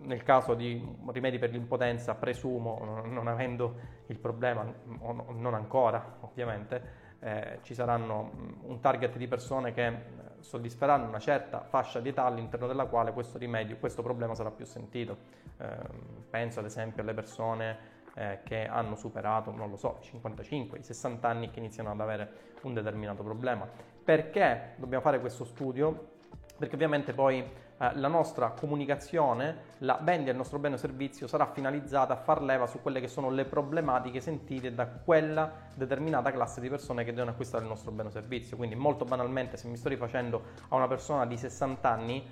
Eh, 0.00 0.06
nel 0.06 0.22
caso 0.22 0.54
di 0.54 0.82
rimedi 1.08 1.38
per 1.38 1.50
l'impotenza, 1.50 2.14
presumo, 2.14 3.02
non 3.04 3.26
avendo 3.28 3.74
il 4.06 4.18
problema, 4.18 4.64
non 5.00 5.54
ancora 5.54 6.18
ovviamente, 6.20 7.08
eh, 7.20 7.58
ci 7.62 7.74
saranno 7.74 8.30
un 8.62 8.80
target 8.80 9.16
di 9.16 9.28
persone 9.28 9.72
che 9.72 9.86
eh, 9.86 9.94
soddisferanno 10.40 11.06
una 11.06 11.18
certa 11.18 11.60
fascia 11.60 12.00
di 12.00 12.08
età 12.08 12.24
all'interno 12.24 12.66
della 12.66 12.86
quale 12.86 13.12
questo 13.12 13.38
rimedio, 13.38 13.76
questo 13.76 14.02
problema 14.02 14.34
sarà 14.34 14.50
più 14.50 14.64
sentito. 14.64 15.16
Eh, 15.58 15.66
penso 16.30 16.60
ad 16.60 16.64
esempio 16.64 17.02
alle 17.02 17.14
persone 17.14 17.98
eh, 18.14 18.40
che 18.42 18.66
hanno 18.66 18.96
superato, 18.96 19.50
non 19.50 19.68
lo 19.68 19.76
so, 19.76 19.98
i 20.00 20.04
55, 20.04 20.78
i 20.78 20.82
60 20.82 21.28
anni 21.28 21.50
che 21.50 21.58
iniziano 21.58 21.90
ad 21.90 22.00
avere 22.00 22.32
un 22.62 22.74
determinato 22.74 23.22
problema. 23.22 23.68
Perché 24.02 24.74
dobbiamo 24.76 25.02
fare 25.02 25.20
questo 25.20 25.44
studio? 25.44 26.08
Perché 26.56 26.74
ovviamente 26.74 27.12
poi 27.12 27.44
eh, 27.82 27.92
la 27.94 28.08
nostra 28.08 28.50
comunicazione, 28.50 29.76
la 29.78 29.98
vendita 30.02 30.26
del 30.26 30.36
nostro 30.36 30.58
bene 30.58 30.74
o 30.74 30.78
servizio 30.78 31.26
sarà 31.26 31.46
finalizzata 31.46 32.12
a 32.12 32.16
far 32.16 32.42
leva 32.42 32.66
su 32.66 32.82
quelle 32.82 33.00
che 33.00 33.08
sono 33.08 33.30
le 33.30 33.46
problematiche 33.46 34.20
sentite 34.20 34.74
da 34.74 34.86
quella 34.86 35.50
determinata 35.74 36.30
classe 36.30 36.60
di 36.60 36.68
persone 36.68 37.04
che 37.04 37.12
devono 37.12 37.30
acquistare 37.30 37.62
il 37.62 37.70
nostro 37.70 37.90
bene 37.90 38.10
o 38.10 38.12
servizio. 38.12 38.58
Quindi 38.58 38.74
molto 38.74 39.06
banalmente 39.06 39.56
se 39.56 39.66
mi 39.66 39.78
sto 39.78 39.88
rifacendo 39.88 40.42
a 40.68 40.76
una 40.76 40.88
persona 40.88 41.24
di 41.24 41.38
60 41.38 41.88
anni, 41.88 42.22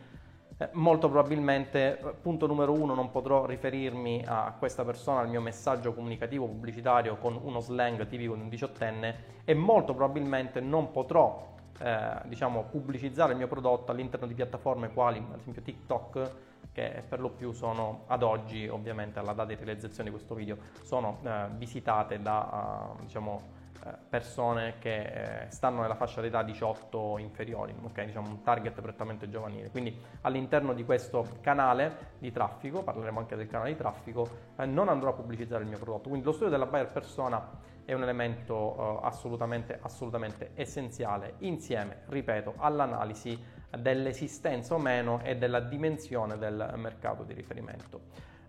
eh, 0.59 0.69
molto 0.73 1.09
probabilmente, 1.09 1.99
eh, 1.99 2.14
punto 2.21 2.47
numero 2.47 2.75
uno, 2.75 2.93
non 2.93 3.11
potrò 3.11 3.47
riferirmi 3.47 4.25
a 4.26 4.55
questa 4.59 4.85
persona, 4.85 5.21
al 5.21 5.31
mio 5.31 5.40
messaggio 5.40 5.95
comunicativo 5.95 6.47
pubblicitario 6.47 7.17
con 7.17 7.38
uno 7.43 7.61
slang 7.61 8.07
tipico 8.07 8.35
di 8.35 8.43
un 8.43 8.50
diciottenne 8.50 9.37
e 9.47 9.55
molto 9.55 9.95
probabilmente 9.95 10.61
non 10.61 10.90
potrò 10.90 11.57
eh, 11.79 12.21
diciamo, 12.27 12.65
pubblicizzare 12.65 13.33
il 13.33 13.39
mio 13.39 13.49
prodotto 13.49 13.93
all'interno 13.93 14.27
di 14.27 14.35
piattaforme 14.35 14.93
quali 14.93 15.19
ad 15.19 15.39
esempio 15.39 15.63
TikTok 15.63 16.33
che 16.73 17.03
per 17.09 17.21
lo 17.21 17.31
più 17.31 17.53
sono 17.53 18.05
ad 18.07 18.23
oggi 18.23 18.69
ovviamente 18.69 19.19
alla 19.19 19.33
data 19.33 19.49
di 19.49 19.55
realizzazione 19.57 20.11
di 20.11 20.15
questo 20.15 20.35
video 20.35 20.57
sono 20.83 21.19
eh, 21.25 21.47
visitate 21.57 22.21
da 22.21 22.95
uh, 22.95 23.03
diciamo, 23.03 23.57
eh, 23.85 23.93
persone 24.09 24.75
che 24.79 25.45
eh, 25.47 25.51
stanno 25.51 25.83
nella 25.83 25.95
fascia 25.95 26.21
d'età 26.21 26.43
18 26.43 27.19
inferiori, 27.19 27.75
ok? 27.81 28.05
Diciamo 28.05 28.29
un 28.29 28.43
target 28.43 28.81
prettamente 28.81 29.29
giovanile. 29.29 29.71
Quindi 29.71 29.97
all'interno 30.23 30.75
di 30.75 30.85
questo 30.85 31.27
canale 31.41 32.15
di 32.19 32.33
traffico, 32.33 32.83
parleremo 32.83 33.21
anche 33.21 33.37
del 33.37 33.47
canale 33.47 33.71
di 33.71 33.77
traffico, 33.77 34.29
eh, 34.57 34.67
non 34.67 34.89
andrò 34.89 35.11
a 35.11 35.13
pubblicizzare 35.13 35.63
il 35.63 35.69
mio 35.69 35.79
prodotto. 35.79 36.09
Quindi 36.09 36.27
lo 36.27 36.33
studio 36.33 36.51
della 36.51 36.67
buyer 36.67 36.91
persona 36.91 37.77
è 37.88 37.95
un 37.95 38.02
elemento 38.02 39.00
assolutamente, 39.00 39.78
assolutamente 39.80 40.50
essenziale 40.52 41.37
insieme, 41.38 42.02
ripeto, 42.09 42.52
all'analisi 42.59 43.42
dell'esistenza 43.78 44.75
o 44.75 44.78
meno 44.78 45.23
e 45.23 45.38
della 45.38 45.61
dimensione 45.61 46.37
del 46.37 46.75
mercato 46.76 47.23
di 47.23 47.33
riferimento. 47.33 48.00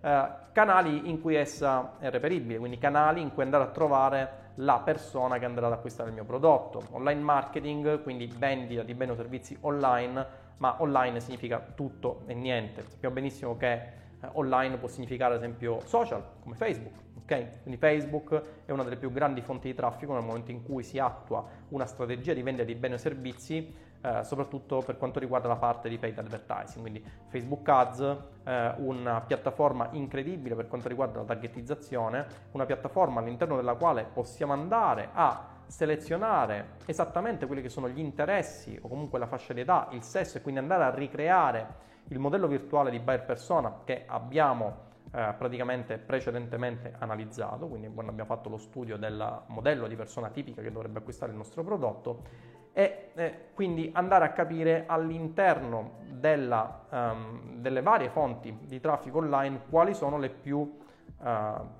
Eh, 0.01 0.29
canali 0.51 1.09
in 1.09 1.21
cui 1.21 1.35
essa 1.35 1.97
è 1.99 2.09
reperibile, 2.09 2.59
quindi 2.59 2.77
canali 2.77 3.21
in 3.21 3.33
cui 3.33 3.43
andare 3.43 3.63
a 3.63 3.67
trovare 3.67 4.47
la 4.55 4.81
persona 4.83 5.37
che 5.37 5.45
andrà 5.45 5.67
ad 5.67 5.71
acquistare 5.71 6.09
il 6.09 6.15
mio 6.15 6.25
prodotto. 6.25 6.83
Online 6.91 7.21
marketing, 7.21 8.03
quindi 8.03 8.25
vendita 8.25 8.83
di 8.83 8.93
beni 8.93 9.11
o 9.11 9.15
servizi 9.15 9.57
online, 9.61 10.27
ma 10.57 10.81
online 10.81 11.21
significa 11.21 11.65
tutto 11.75 12.23
e 12.25 12.33
niente. 12.33 12.83
Sappiamo 12.89 13.15
benissimo 13.15 13.55
che 13.55 13.71
eh, 13.71 14.29
online 14.33 14.75
può 14.75 14.89
significare 14.89 15.35
ad 15.35 15.39
esempio 15.39 15.79
social 15.85 16.21
come 16.41 16.55
Facebook, 16.55 17.08
ok? 17.29 17.61
Quindi 17.61 17.79
Facebook 17.79 18.41
è 18.65 18.71
una 18.71 18.83
delle 18.83 18.97
più 18.97 19.11
grandi 19.11 19.41
fonti 19.41 19.67
di 19.67 19.75
traffico 19.75 20.13
nel 20.13 20.23
momento 20.23 20.49
in 20.49 20.63
cui 20.63 20.83
si 20.83 20.97
attua 20.97 21.45
una 21.69 21.85
strategia 21.85 22.33
di 22.33 22.41
vendita 22.41 22.65
di 22.65 22.75
beni 22.75 22.95
o 22.95 22.97
servizi 22.97 23.87
eh, 24.01 24.23
soprattutto 24.23 24.81
per 24.81 24.97
quanto 24.97 25.19
riguarda 25.19 25.47
la 25.49 25.57
parte 25.57 25.89
di 25.89 25.97
paid 25.97 26.17
advertising, 26.17 26.79
quindi 26.79 27.03
Facebook 27.27 27.67
Ads, 27.67 28.17
eh, 28.45 28.73
una 28.77 29.19
piattaforma 29.21 29.89
incredibile 29.91 30.55
per 30.55 30.67
quanto 30.67 30.87
riguarda 30.87 31.19
la 31.19 31.25
targetizzazione, 31.25 32.25
una 32.51 32.65
piattaforma 32.65 33.19
all'interno 33.19 33.57
della 33.57 33.75
quale 33.75 34.05
possiamo 34.11 34.53
andare 34.53 35.09
a 35.11 35.57
selezionare 35.67 36.77
esattamente 36.85 37.45
quelli 37.45 37.61
che 37.61 37.69
sono 37.69 37.89
gli 37.89 37.99
interessi 37.99 38.79
o 38.81 38.87
comunque 38.87 39.19
la 39.19 39.27
fascia 39.27 39.53
di 39.53 39.61
età, 39.61 39.89
il 39.91 40.01
sesso 40.01 40.37
e 40.37 40.41
quindi 40.41 40.61
andare 40.61 40.83
a 40.83 40.89
ricreare 40.89 41.87
il 42.07 42.19
modello 42.19 42.47
virtuale 42.47 42.89
di 42.89 42.99
buyer 42.99 43.23
persona 43.23 43.81
che 43.83 44.05
abbiamo 44.07 44.87
eh, 45.11 45.33
praticamente 45.37 45.97
precedentemente 45.97 46.93
analizzato, 46.99 47.67
quindi 47.67 47.91
quando 47.91 48.11
abbiamo 48.11 48.29
fatto 48.29 48.49
lo 48.49 48.57
studio 48.57 48.97
del 48.97 49.43
modello 49.47 49.87
di 49.87 49.95
persona 49.95 50.29
tipica 50.29 50.61
che 50.61 50.71
dovrebbe 50.71 50.99
acquistare 50.99 51.31
il 51.31 51.37
nostro 51.37 51.63
prodotto 51.63 52.23
e 52.71 53.09
eh, 53.15 53.45
quindi 53.53 53.89
andare 53.93 54.25
a 54.25 54.31
capire 54.31 54.85
all'interno 54.87 55.97
della, 56.11 56.85
um, 56.89 57.59
delle 57.59 57.81
varie 57.81 58.09
fonti 58.09 58.55
di 58.61 58.79
traffico 58.79 59.17
online 59.17 59.61
quali 59.69 59.93
sono 59.93 60.17
le 60.17 60.29
più, 60.29 60.57
uh, 60.59 61.25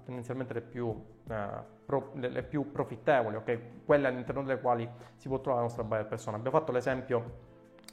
tendenzialmente 0.04 0.54
le 0.56 0.62
più, 0.62 0.88
uh, 0.88 1.36
pro, 1.86 2.12
le, 2.16 2.30
le 2.30 2.44
più 2.44 2.72
profittevoli, 2.72 3.36
okay? 3.36 3.82
quelle 3.86 4.08
all'interno 4.08 4.44
delle 4.44 4.60
quali 4.60 4.90
si 5.16 5.28
può 5.28 5.40
trovare 5.40 5.62
la 5.62 5.68
nostra 5.68 5.84
buyer 5.84 6.08
persona. 6.08 6.38
Abbiamo 6.38 6.58
fatto 6.58 6.72
l'esempio 6.72 7.48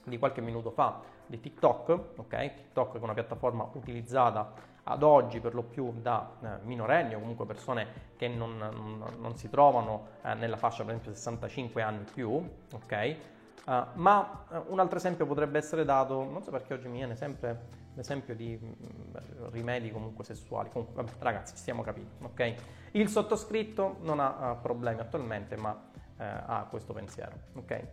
di 0.07 0.19
qualche 0.19 0.41
minuto 0.41 0.71
fa 0.71 1.01
di 1.27 1.41
TikTok, 1.41 1.99
ok? 2.17 2.55
TikTok 2.55 2.97
è 2.97 3.03
una 3.03 3.15
piattaforma 3.15 3.69
utilizzata 3.73 4.53
ad 4.85 5.03
oggi 5.03 5.41
per 5.41 5.55
lo 5.55 5.63
più 5.63 5.93
da 6.01 6.31
eh, 6.41 6.49
minorenni 6.63 7.15
o 7.15 7.19
comunque 7.19 7.45
persone 7.45 7.87
che 8.17 8.29
non, 8.29 8.57
non, 8.57 9.05
non 9.19 9.37
si 9.37 9.51
trovano 9.51 10.07
eh, 10.23 10.35
nella 10.35 10.57
fascia 10.57 10.85
per 10.85 10.95
esempio 10.95 11.13
65 11.13 11.83
anni 11.83 12.05
più, 12.13 12.31
ok? 12.73 13.17
Uh, 13.67 13.85
ma 13.95 14.45
uh, 14.49 14.63
un 14.69 14.79
altro 14.79 14.97
esempio 14.97 15.27
potrebbe 15.27 15.59
essere 15.59 15.85
dato, 15.85 16.23
non 16.23 16.41
so 16.45 16.53
perché 16.53 16.75
oggi 16.75 16.87
mi 16.87 16.99
viene 16.99 17.17
sempre 17.17 17.85
l'esempio 17.95 18.37
di 18.37 18.57
mh, 18.57 18.67
mm, 18.67 19.47
rimedi 19.51 19.91
comunque 19.91 20.23
sessuali, 20.23 20.71
comunque 20.71 21.03
vabbè, 21.03 21.17
ragazzi 21.19 21.57
stiamo 21.57 21.83
capendo, 21.83 22.27
ok? 22.27 22.55
Il 22.93 23.09
sottoscritto 23.09 23.97
non 24.03 24.21
ha 24.21 24.53
uh, 24.53 24.61
problemi 24.61 25.01
attualmente 25.01 25.57
ma 25.57 25.95
ha 26.19 26.67
questo 26.71 26.95
pensiero, 26.95 27.37
ok? 27.57 27.87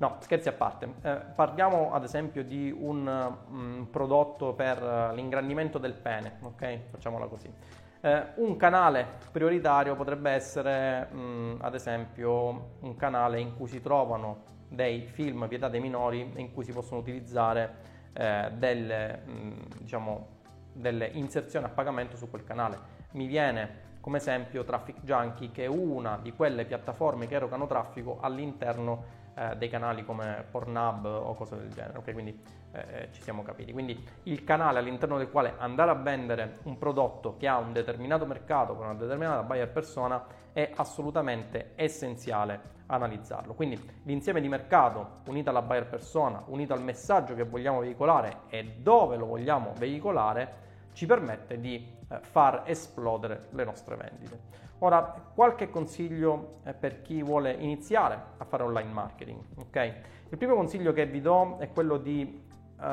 No, 0.00 0.16
scherzi 0.20 0.48
a 0.48 0.52
parte. 0.52 0.94
Eh, 1.02 1.14
parliamo 1.34 1.92
ad 1.92 2.04
esempio 2.04 2.42
di 2.42 2.74
un 2.74 3.06
um, 3.50 3.86
prodotto 3.90 4.54
per 4.54 4.82
uh, 4.82 5.14
l'ingrandimento 5.14 5.76
del 5.76 5.92
pene, 5.92 6.38
ok? 6.40 6.78
Facciamola 6.90 7.26
così. 7.26 7.52
Eh, 8.00 8.26
un 8.36 8.56
canale 8.56 9.06
prioritario 9.30 9.94
potrebbe 9.96 10.30
essere, 10.30 11.06
um, 11.12 11.58
ad 11.60 11.74
esempio, 11.74 12.76
un 12.80 12.96
canale 12.96 13.40
in 13.40 13.54
cui 13.54 13.68
si 13.68 13.82
trovano 13.82 14.44
dei 14.68 15.06
film 15.06 15.46
vietati 15.46 15.76
ai 15.76 15.82
minori 15.82 16.32
in 16.36 16.50
cui 16.54 16.64
si 16.64 16.72
possono 16.72 17.00
utilizzare 17.00 17.74
eh, 18.14 18.52
delle, 18.54 19.20
um, 19.26 19.54
diciamo, 19.80 20.28
delle 20.72 21.08
inserzioni 21.08 21.66
a 21.66 21.68
pagamento 21.68 22.16
su 22.16 22.30
quel 22.30 22.44
canale. 22.44 22.78
Mi 23.10 23.26
viene 23.26 23.88
come 24.00 24.16
esempio 24.16 24.64
Traffic 24.64 25.02
Junkie, 25.02 25.50
che 25.50 25.64
è 25.64 25.68
una 25.68 26.18
di 26.22 26.32
quelle 26.32 26.64
piattaforme 26.64 27.26
che 27.26 27.34
erogano 27.34 27.66
traffico 27.66 28.16
all'interno 28.22 29.19
eh, 29.34 29.56
dei 29.56 29.68
canali 29.68 30.04
come 30.04 30.44
Pornhub 30.50 31.04
o 31.04 31.34
cose 31.34 31.56
del 31.56 31.72
genere, 31.72 31.98
ok? 31.98 32.12
Quindi 32.12 32.40
eh, 32.72 32.78
eh, 32.78 33.08
ci 33.12 33.22
siamo 33.22 33.42
capiti. 33.42 33.72
Quindi 33.72 34.02
il 34.24 34.44
canale 34.44 34.78
all'interno 34.78 35.18
del 35.18 35.30
quale 35.30 35.54
andare 35.58 35.90
a 35.90 35.94
vendere 35.94 36.58
un 36.64 36.78
prodotto 36.78 37.36
che 37.36 37.48
ha 37.48 37.58
un 37.58 37.72
determinato 37.72 38.26
mercato 38.26 38.74
con 38.74 38.86
una 38.86 38.94
determinata 38.94 39.42
buyer 39.42 39.70
persona 39.70 40.24
è 40.52 40.70
assolutamente 40.76 41.72
essenziale 41.76 42.78
analizzarlo. 42.86 43.54
Quindi 43.54 43.80
l'insieme 44.04 44.40
di 44.40 44.48
mercato 44.48 45.20
unito 45.26 45.50
alla 45.50 45.62
buyer 45.62 45.86
persona, 45.86 46.42
unito 46.46 46.72
al 46.72 46.82
messaggio 46.82 47.34
che 47.34 47.44
vogliamo 47.44 47.80
veicolare 47.80 48.42
e 48.48 48.64
dove 48.78 49.16
lo 49.16 49.26
vogliamo 49.26 49.72
veicolare, 49.78 50.68
ci 50.92 51.06
permette 51.06 51.60
di 51.60 51.98
eh, 52.08 52.18
far 52.20 52.62
esplodere 52.66 53.48
le 53.50 53.64
nostre 53.64 53.96
vendite. 53.96 54.68
Ora, 54.82 55.02
qualche 55.34 55.68
consiglio 55.68 56.60
eh, 56.64 56.72
per 56.72 57.02
chi 57.02 57.22
vuole 57.22 57.52
iniziare 57.52 58.18
a 58.38 58.44
fare 58.44 58.62
online 58.62 58.90
marketing. 58.90 59.40
Okay? 59.66 59.94
Il 60.30 60.38
primo 60.38 60.54
consiglio 60.54 60.92
che 60.92 61.06
vi 61.06 61.20
do 61.20 61.58
è 61.58 61.70
quello 61.70 61.98
di 61.98 62.42
uh, 62.78 62.84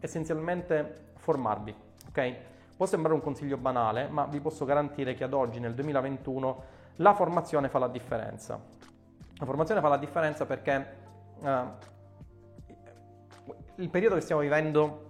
essenzialmente 0.00 1.12
formarvi. 1.16 1.74
Okay? 2.08 2.36
Può 2.76 2.86
sembrare 2.86 3.14
un 3.14 3.22
consiglio 3.22 3.58
banale, 3.58 4.08
ma 4.08 4.24
vi 4.24 4.40
posso 4.40 4.64
garantire 4.64 5.14
che 5.14 5.24
ad 5.24 5.34
oggi, 5.34 5.60
nel 5.60 5.74
2021, 5.74 6.62
la 6.96 7.14
formazione 7.14 7.68
fa 7.68 7.78
la 7.78 7.88
differenza. 7.88 8.58
La 9.38 9.44
formazione 9.44 9.80
fa 9.82 9.88
la 9.88 9.98
differenza 9.98 10.46
perché 10.46 10.96
uh, 11.40 11.48
il 13.76 13.90
periodo 13.90 14.14
che 14.14 14.22
stiamo 14.22 14.40
vivendo 14.40 15.05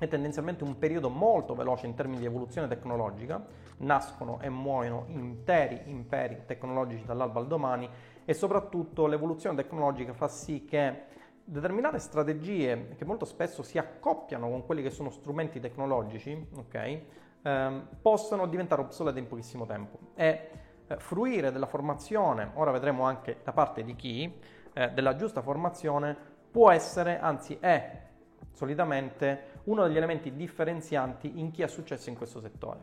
è 0.00 0.08
tendenzialmente 0.08 0.64
un 0.64 0.78
periodo 0.78 1.10
molto 1.10 1.54
veloce 1.54 1.84
in 1.84 1.94
termini 1.94 2.20
di 2.20 2.24
evoluzione 2.24 2.66
tecnologica, 2.68 3.44
nascono 3.78 4.40
e 4.40 4.48
muoiono 4.48 5.04
interi 5.08 5.82
imperi 5.84 6.44
tecnologici 6.46 7.04
dall'alba 7.04 7.38
al 7.38 7.46
domani 7.46 7.86
e 8.24 8.32
soprattutto 8.32 9.06
l'evoluzione 9.06 9.56
tecnologica 9.56 10.14
fa 10.14 10.26
sì 10.26 10.64
che 10.64 11.02
determinate 11.44 11.98
strategie 11.98 12.94
che 12.96 13.04
molto 13.04 13.26
spesso 13.26 13.62
si 13.62 13.76
accoppiano 13.76 14.48
con 14.48 14.64
quelli 14.64 14.82
che 14.82 14.88
sono 14.88 15.10
strumenti 15.10 15.60
tecnologici, 15.60 16.46
ok, 16.56 17.00
ehm, 17.42 17.88
possano 18.00 18.46
diventare 18.46 18.80
obsolete 18.80 19.18
in 19.18 19.26
pochissimo 19.26 19.66
tempo. 19.66 19.98
E 20.14 20.48
eh, 20.86 20.96
fruire 20.96 21.52
della 21.52 21.66
formazione, 21.66 22.52
ora 22.54 22.70
vedremo 22.70 23.04
anche 23.04 23.40
da 23.44 23.52
parte 23.52 23.84
di 23.84 23.94
chi, 23.94 24.32
eh, 24.72 24.88
della 24.92 25.14
giusta 25.14 25.42
formazione 25.42 26.16
può 26.50 26.70
essere, 26.70 27.18
anzi 27.18 27.58
è 27.60 28.08
solitamente 28.52 29.58
uno 29.64 29.86
degli 29.86 29.96
elementi 29.96 30.34
differenzianti 30.34 31.38
in 31.38 31.50
chi 31.50 31.62
ha 31.62 31.68
successo 31.68 32.08
in 32.08 32.16
questo 32.16 32.40
settore. 32.40 32.80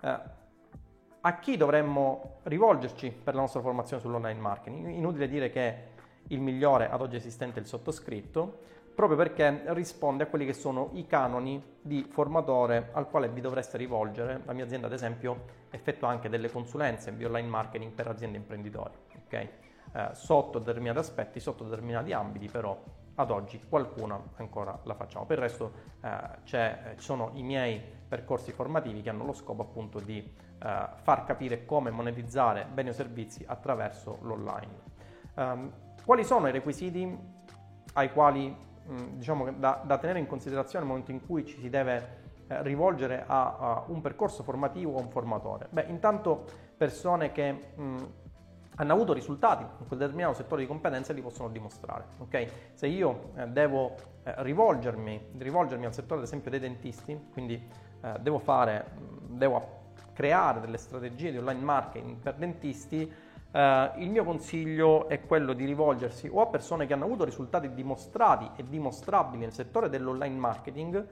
Eh, 0.00 0.40
a 1.24 1.38
chi 1.38 1.56
dovremmo 1.56 2.40
rivolgerci 2.44 3.10
per 3.10 3.34
la 3.34 3.40
nostra 3.42 3.60
formazione 3.60 4.02
sull'online 4.02 4.40
marketing? 4.40 4.88
Inutile 4.88 5.28
dire 5.28 5.50
che 5.50 5.90
il 6.28 6.40
migliore 6.40 6.88
ad 6.90 7.00
oggi 7.00 7.16
esistente 7.16 7.58
è 7.58 7.62
il 7.62 7.68
sottoscritto, 7.68 8.60
proprio 8.94 9.16
perché 9.16 9.62
risponde 9.66 10.24
a 10.24 10.26
quelli 10.26 10.44
che 10.44 10.52
sono 10.52 10.90
i 10.94 11.06
canoni 11.06 11.62
di 11.80 12.04
formatore 12.10 12.90
al 12.92 13.08
quale 13.08 13.28
vi 13.28 13.40
dovreste 13.40 13.76
rivolgere. 13.76 14.42
La 14.44 14.52
mia 14.52 14.64
azienda, 14.64 14.86
ad 14.86 14.92
esempio, 14.92 15.44
effettua 15.70 16.08
anche 16.08 16.28
delle 16.28 16.50
consulenze 16.50 17.14
di 17.16 17.24
online 17.24 17.48
marketing 17.48 17.92
per 17.92 18.08
aziende 18.08 18.36
imprenditori, 18.36 18.94
okay? 19.24 19.48
eh, 19.94 20.08
sotto 20.12 20.58
determinati 20.58 20.98
aspetti, 20.98 21.40
sotto 21.40 21.64
determinati 21.64 22.12
ambiti, 22.12 22.48
però 22.48 22.76
ad 23.14 23.30
oggi 23.30 23.60
qualcuna 23.68 24.20
ancora 24.36 24.78
la 24.84 24.94
facciamo. 24.94 25.26
Per 25.26 25.36
il 25.36 25.42
resto 25.42 25.72
eh, 26.00 26.58
eh, 26.58 26.94
ci 26.96 27.04
sono 27.04 27.30
i 27.34 27.42
miei 27.42 27.80
percorsi 28.08 28.52
formativi 28.52 29.02
che 29.02 29.10
hanno 29.10 29.24
lo 29.24 29.32
scopo 29.32 29.62
appunto 29.62 29.98
di 29.98 30.18
eh, 30.18 30.86
far 31.02 31.24
capire 31.24 31.64
come 31.64 31.90
monetizzare 31.90 32.66
beni 32.72 32.90
o 32.90 32.92
servizi 32.92 33.44
attraverso 33.46 34.18
l'online. 34.22 34.90
Um, 35.34 35.72
quali 36.04 36.24
sono 36.24 36.46
i 36.48 36.52
requisiti 36.52 37.18
ai 37.94 38.12
quali 38.12 38.48
mh, 38.48 38.92
mm, 38.92 39.16
diciamo 39.16 39.50
da, 39.52 39.82
da, 39.84 39.98
tenere 39.98 40.18
in 40.18 40.26
considerazione 40.26 40.84
nel 40.84 40.94
momento 40.94 41.10
in 41.10 41.24
cui 41.24 41.46
ci 41.46 41.58
si 41.58 41.70
deve 41.70 42.20
eh, 42.48 42.62
rivolgere 42.62 43.24
a, 43.26 43.56
a, 43.58 43.84
un 43.86 44.00
percorso 44.00 44.42
formativo 44.42 44.92
o 44.92 45.00
un 45.00 45.08
formatore? 45.08 45.68
Beh, 45.70 45.86
intanto 45.88 46.44
persone 46.76 47.32
che 47.32 47.52
mh, 47.74 47.82
mm, 47.82 47.96
hanno 48.76 48.92
avuto 48.92 49.12
risultati 49.12 49.62
in 49.62 49.86
quel 49.86 49.98
determinato 49.98 50.34
settore 50.34 50.62
di 50.62 50.66
competenza 50.66 51.12
e 51.12 51.14
li 51.14 51.22
possono 51.22 51.48
dimostrare. 51.50 52.04
Okay? 52.18 52.48
Se 52.72 52.86
io 52.86 53.32
eh, 53.36 53.46
devo 53.48 53.94
eh, 54.22 54.34
rivolgermi, 54.38 55.28
rivolgermi, 55.38 55.84
al 55.84 55.92
settore 55.92 56.20
ad 56.20 56.26
esempio 56.26 56.50
dei 56.50 56.60
dentisti, 56.60 57.28
quindi 57.32 57.54
eh, 58.00 58.14
devo, 58.20 58.38
fare, 58.38 58.86
devo 59.26 59.80
creare 60.12 60.60
delle 60.60 60.78
strategie 60.78 61.30
di 61.30 61.38
online 61.38 61.62
marketing 61.62 62.16
per 62.16 62.34
dentisti, 62.34 63.30
Uh, 63.52 64.00
il 64.00 64.08
mio 64.08 64.24
consiglio 64.24 65.10
è 65.10 65.26
quello 65.26 65.52
di 65.52 65.66
rivolgersi 65.66 66.26
o 66.26 66.40
a 66.40 66.46
persone 66.46 66.86
che 66.86 66.94
hanno 66.94 67.04
avuto 67.04 67.24
risultati 67.24 67.74
dimostrati 67.74 68.48
e 68.56 68.64
dimostrabili 68.66 69.42
nel 69.42 69.52
settore 69.52 69.90
dell'online 69.90 70.38
marketing 70.38 71.06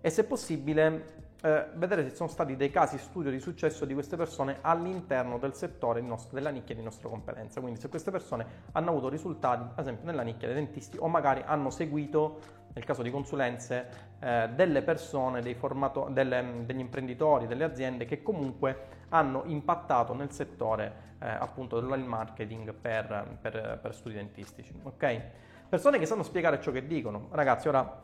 e 0.00 0.08
se 0.08 0.24
possibile 0.24 1.31
eh, 1.42 1.66
vedere 1.74 2.08
se 2.08 2.14
sono 2.14 2.28
stati 2.28 2.56
dei 2.56 2.70
casi 2.70 2.98
studio 2.98 3.30
di 3.30 3.40
successo 3.40 3.84
di 3.84 3.94
queste 3.94 4.16
persone 4.16 4.58
all'interno 4.60 5.38
del 5.38 5.54
settore 5.54 6.00
nostro, 6.00 6.34
della 6.34 6.50
nicchia 6.50 6.74
di 6.74 6.82
nostra 6.82 7.08
competenza. 7.08 7.60
Quindi 7.60 7.80
se 7.80 7.88
queste 7.88 8.10
persone 8.10 8.46
hanno 8.72 8.90
avuto 8.90 9.08
risultati, 9.08 9.62
ad 9.74 9.78
esempio 9.78 10.06
nella 10.06 10.22
nicchia 10.22 10.46
dei 10.46 10.56
dentisti, 10.56 10.96
o 10.98 11.08
magari 11.08 11.42
hanno 11.44 11.70
seguito, 11.70 12.38
nel 12.72 12.84
caso 12.84 13.02
di 13.02 13.10
consulenze, 13.10 13.88
eh, 14.20 14.50
delle 14.54 14.82
persone, 14.82 15.42
formato, 15.54 16.08
delle, 16.10 16.62
degli 16.64 16.78
imprenditori, 16.78 17.46
delle 17.46 17.64
aziende 17.64 18.04
che 18.04 18.22
comunque 18.22 19.00
hanno 19.08 19.42
impattato 19.46 20.14
nel 20.14 20.30
settore 20.30 21.10
eh, 21.18 21.28
appunto 21.28 21.80
dell'online 21.80 22.06
marketing 22.06 22.72
per, 22.72 23.36
per, 23.40 23.78
per 23.82 23.94
studi 23.94 24.14
dentistici. 24.14 24.72
Ok? 24.84 25.20
Persone 25.68 25.98
che 25.98 26.06
sanno 26.06 26.22
spiegare 26.22 26.60
ciò 26.60 26.70
che 26.70 26.86
dicono. 26.86 27.28
Ragazzi, 27.30 27.66
ora 27.66 28.02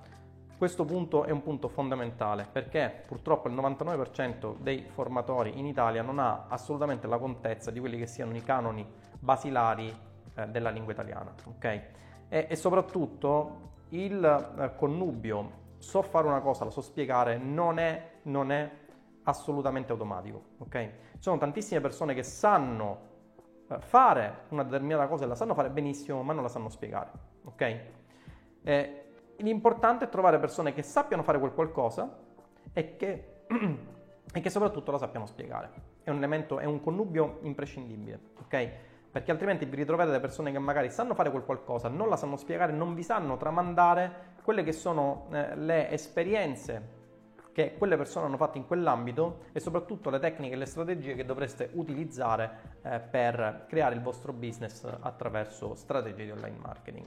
questo 0.58 0.84
punto 0.84 1.22
è 1.22 1.30
un 1.30 1.40
punto 1.42 1.68
fondamentale 1.68 2.48
perché 2.50 3.04
purtroppo 3.06 3.46
il 3.46 3.54
99% 3.54 4.56
dei 4.58 4.84
formatori 4.90 5.56
in 5.56 5.66
Italia 5.66 6.02
non 6.02 6.18
ha 6.18 6.46
assolutamente 6.48 7.06
la 7.06 7.16
contezza 7.16 7.70
di 7.70 7.78
quelli 7.78 7.96
che 7.96 8.08
siano 8.08 8.34
i 8.36 8.42
canoni 8.42 8.84
basilari 9.20 9.96
eh, 10.34 10.46
della 10.48 10.70
lingua 10.70 10.92
italiana. 10.92 11.32
Okay? 11.44 11.80
E, 12.28 12.46
e, 12.50 12.56
soprattutto 12.56 13.76
il 13.90 14.22
eh, 14.58 14.74
connubio 14.74 15.66
so 15.78 16.02
fare 16.02 16.26
una 16.26 16.40
cosa, 16.40 16.64
la 16.64 16.70
so 16.70 16.80
spiegare, 16.80 17.38
non 17.38 17.78
è, 17.78 18.10
non 18.22 18.50
è 18.50 18.68
assolutamente 19.22 19.92
automatico. 19.92 20.42
Okay? 20.58 20.86
Ci 21.12 21.22
sono 21.22 21.38
tantissime 21.38 21.80
persone 21.80 22.14
che 22.14 22.24
sanno 22.24 22.98
eh, 23.68 23.78
fare 23.78 24.46
una 24.48 24.64
determinata 24.64 25.06
cosa 25.06 25.22
e 25.22 25.28
la 25.28 25.36
sanno 25.36 25.54
fare 25.54 25.70
benissimo, 25.70 26.24
ma 26.24 26.32
non 26.32 26.42
la 26.42 26.48
sanno 26.48 26.68
spiegare. 26.68 27.10
Ok? 27.44 27.80
Eh, 28.64 29.07
l'importante 29.38 30.06
è 30.06 30.08
trovare 30.08 30.38
persone 30.38 30.72
che 30.72 30.82
sappiano 30.82 31.22
fare 31.22 31.38
quel 31.38 31.52
qualcosa 31.52 32.16
e 32.72 32.96
che, 32.96 33.42
e 34.32 34.40
che 34.40 34.50
soprattutto 34.50 34.90
la 34.90 34.98
sappiano 34.98 35.26
spiegare. 35.26 35.70
È 36.02 36.10
un 36.10 36.16
elemento, 36.16 36.58
è 36.58 36.64
un 36.64 36.80
connubio 36.80 37.38
imprescindibile, 37.42 38.20
ok? 38.42 38.70
Perché 39.10 39.30
altrimenti 39.30 39.64
vi 39.64 39.76
ritrovate 39.76 40.08
delle 40.08 40.20
persone 40.20 40.52
che 40.52 40.58
magari 40.58 40.90
sanno 40.90 41.14
fare 41.14 41.30
quel 41.30 41.44
qualcosa, 41.44 41.88
non 41.88 42.08
la 42.08 42.16
sanno 42.16 42.36
spiegare, 42.36 42.72
non 42.72 42.94
vi 42.94 43.02
sanno 43.02 43.36
tramandare 43.36 44.36
quelle 44.42 44.62
che 44.62 44.72
sono 44.72 45.28
eh, 45.32 45.56
le 45.56 45.90
esperienze 45.90 46.96
che 47.52 47.74
quelle 47.76 47.96
persone 47.96 48.26
hanno 48.26 48.36
fatto 48.36 48.56
in 48.56 48.66
quell'ambito 48.66 49.46
e 49.52 49.58
soprattutto 49.58 50.10
le 50.10 50.20
tecniche 50.20 50.54
e 50.54 50.56
le 50.56 50.66
strategie 50.66 51.14
che 51.14 51.24
dovreste 51.24 51.70
utilizzare 51.72 52.78
eh, 52.82 53.00
per 53.00 53.64
creare 53.66 53.96
il 53.96 54.00
vostro 54.00 54.32
business 54.32 54.84
attraverso 55.00 55.74
strategie 55.74 56.24
di 56.24 56.30
online 56.30 56.58
marketing 56.58 57.06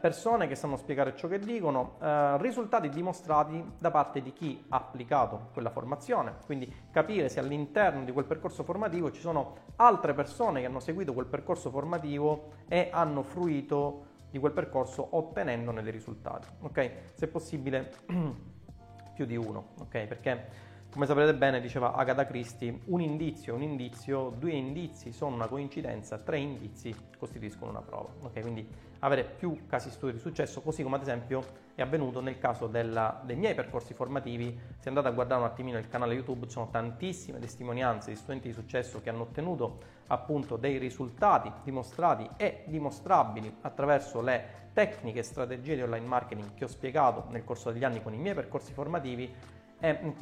persone 0.00 0.46
che 0.48 0.54
sanno 0.54 0.76
spiegare 0.76 1.16
ciò 1.16 1.28
che 1.28 1.38
dicono, 1.38 1.96
eh, 2.02 2.36
risultati 2.38 2.90
dimostrati 2.90 3.64
da 3.78 3.90
parte 3.90 4.20
di 4.20 4.32
chi 4.32 4.62
ha 4.68 4.76
applicato 4.76 5.48
quella 5.54 5.70
formazione, 5.70 6.34
quindi 6.44 6.70
capire 6.90 7.30
se 7.30 7.40
all'interno 7.40 8.04
di 8.04 8.12
quel 8.12 8.26
percorso 8.26 8.64
formativo 8.64 9.10
ci 9.10 9.20
sono 9.20 9.56
altre 9.76 10.12
persone 10.12 10.60
che 10.60 10.66
hanno 10.66 10.80
seguito 10.80 11.14
quel 11.14 11.24
percorso 11.24 11.70
formativo 11.70 12.52
e 12.68 12.90
hanno 12.92 13.22
fruito 13.22 14.10
di 14.30 14.38
quel 14.38 14.52
percorso 14.52 15.08
ottenendone 15.16 15.82
dei 15.82 15.92
risultati, 15.92 16.48
ok? 16.60 16.92
Se 17.14 17.28
possibile 17.28 17.92
più 19.14 19.24
di 19.24 19.36
uno, 19.36 19.68
ok? 19.80 20.06
Perché 20.06 20.70
come 20.92 21.06
saprete 21.06 21.34
bene, 21.34 21.62
diceva 21.62 21.94
Agatha 21.94 22.26
Christie, 22.26 22.80
un 22.86 23.00
indizio 23.00 23.54
un 23.54 23.62
indizio, 23.62 24.34
due 24.36 24.52
indizi 24.52 25.10
sono 25.12 25.34
una 25.34 25.46
coincidenza, 25.46 26.18
tre 26.18 26.36
indizi 26.36 26.94
costituiscono 27.16 27.70
una 27.70 27.80
prova. 27.80 28.10
Okay? 28.24 28.42
Quindi 28.42 28.68
avere 29.04 29.24
più 29.24 29.66
casi 29.66 29.90
studio 29.90 30.14
di 30.14 30.20
successo, 30.20 30.60
così 30.60 30.82
come 30.82 30.96
ad 30.96 31.02
esempio 31.02 31.60
è 31.74 31.82
avvenuto 31.82 32.20
nel 32.20 32.38
caso 32.38 32.66
della, 32.66 33.20
dei 33.24 33.36
miei 33.36 33.54
percorsi 33.54 33.94
formativi. 33.94 34.58
Se 34.78 34.88
andate 34.88 35.08
a 35.08 35.10
guardare 35.10 35.40
un 35.40 35.46
attimino 35.46 35.78
il 35.78 35.88
canale 35.88 36.14
YouTube, 36.14 36.46
ci 36.46 36.52
sono 36.52 36.68
tantissime 36.70 37.38
testimonianze 37.38 38.10
di 38.10 38.16
studenti 38.16 38.48
di 38.48 38.54
successo 38.54 39.00
che 39.00 39.10
hanno 39.10 39.22
ottenuto 39.22 40.00
appunto 40.08 40.56
dei 40.56 40.78
risultati 40.78 41.50
dimostrati 41.64 42.28
e 42.36 42.64
dimostrabili 42.66 43.58
attraverso 43.62 44.20
le 44.20 44.60
tecniche 44.72 45.20
e 45.20 45.22
strategie 45.22 45.74
di 45.74 45.82
online 45.82 46.06
marketing 46.06 46.54
che 46.54 46.64
ho 46.64 46.68
spiegato 46.68 47.26
nel 47.30 47.44
corso 47.44 47.70
degli 47.72 47.84
anni 47.84 48.02
con 48.02 48.14
i 48.14 48.18
miei 48.18 48.34
percorsi 48.34 48.72
formativi. 48.72 49.34
E 49.80 50.14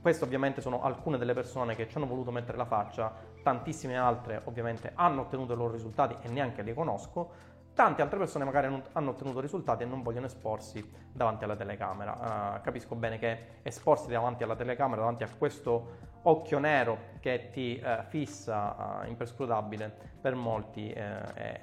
queste 0.00 0.24
ovviamente 0.24 0.60
sono 0.60 0.82
alcune 0.82 1.16
delle 1.16 1.34
persone 1.34 1.76
che 1.76 1.88
ci 1.88 1.96
hanno 1.96 2.06
voluto 2.06 2.32
mettere 2.32 2.56
la 2.56 2.64
faccia, 2.64 3.12
tantissime 3.42 3.96
altre 3.96 4.40
ovviamente 4.44 4.90
hanno 4.94 5.20
ottenuto 5.20 5.52
i 5.52 5.56
loro 5.56 5.72
risultati 5.72 6.16
e 6.22 6.28
neanche 6.28 6.62
li 6.62 6.74
conosco. 6.74 7.50
Tante 7.74 8.02
altre 8.02 8.18
persone 8.18 8.44
magari 8.44 8.82
hanno 8.92 9.10
ottenuto 9.10 9.40
risultati 9.40 9.82
e 9.82 9.86
non 9.86 10.02
vogliono 10.02 10.26
esporsi 10.26 10.86
davanti 11.10 11.44
alla 11.44 11.56
telecamera. 11.56 12.58
Uh, 12.58 12.60
capisco 12.62 12.94
bene 12.94 13.18
che 13.18 13.60
esporsi 13.62 14.08
davanti 14.08 14.42
alla 14.42 14.56
telecamera, 14.56 15.00
davanti 15.00 15.24
a 15.24 15.28
questo 15.36 16.10
occhio 16.22 16.58
nero 16.58 16.98
che 17.20 17.48
ti 17.50 17.82
uh, 17.82 18.02
fissa 18.08 19.00
uh, 19.02 19.08
imperscrutabile, 19.08 20.10
per 20.20 20.34
molti 20.34 20.90
è, 20.90 21.20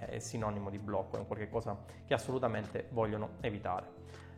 è, 0.09 0.19
sinonimo 0.19 0.69
di 0.69 0.79
blocco, 0.79 1.19
è 1.19 1.25
qualcosa 1.25 1.77
che 2.05 2.13
assolutamente 2.13 2.87
vogliono 2.89 3.35
evitare. 3.41 3.85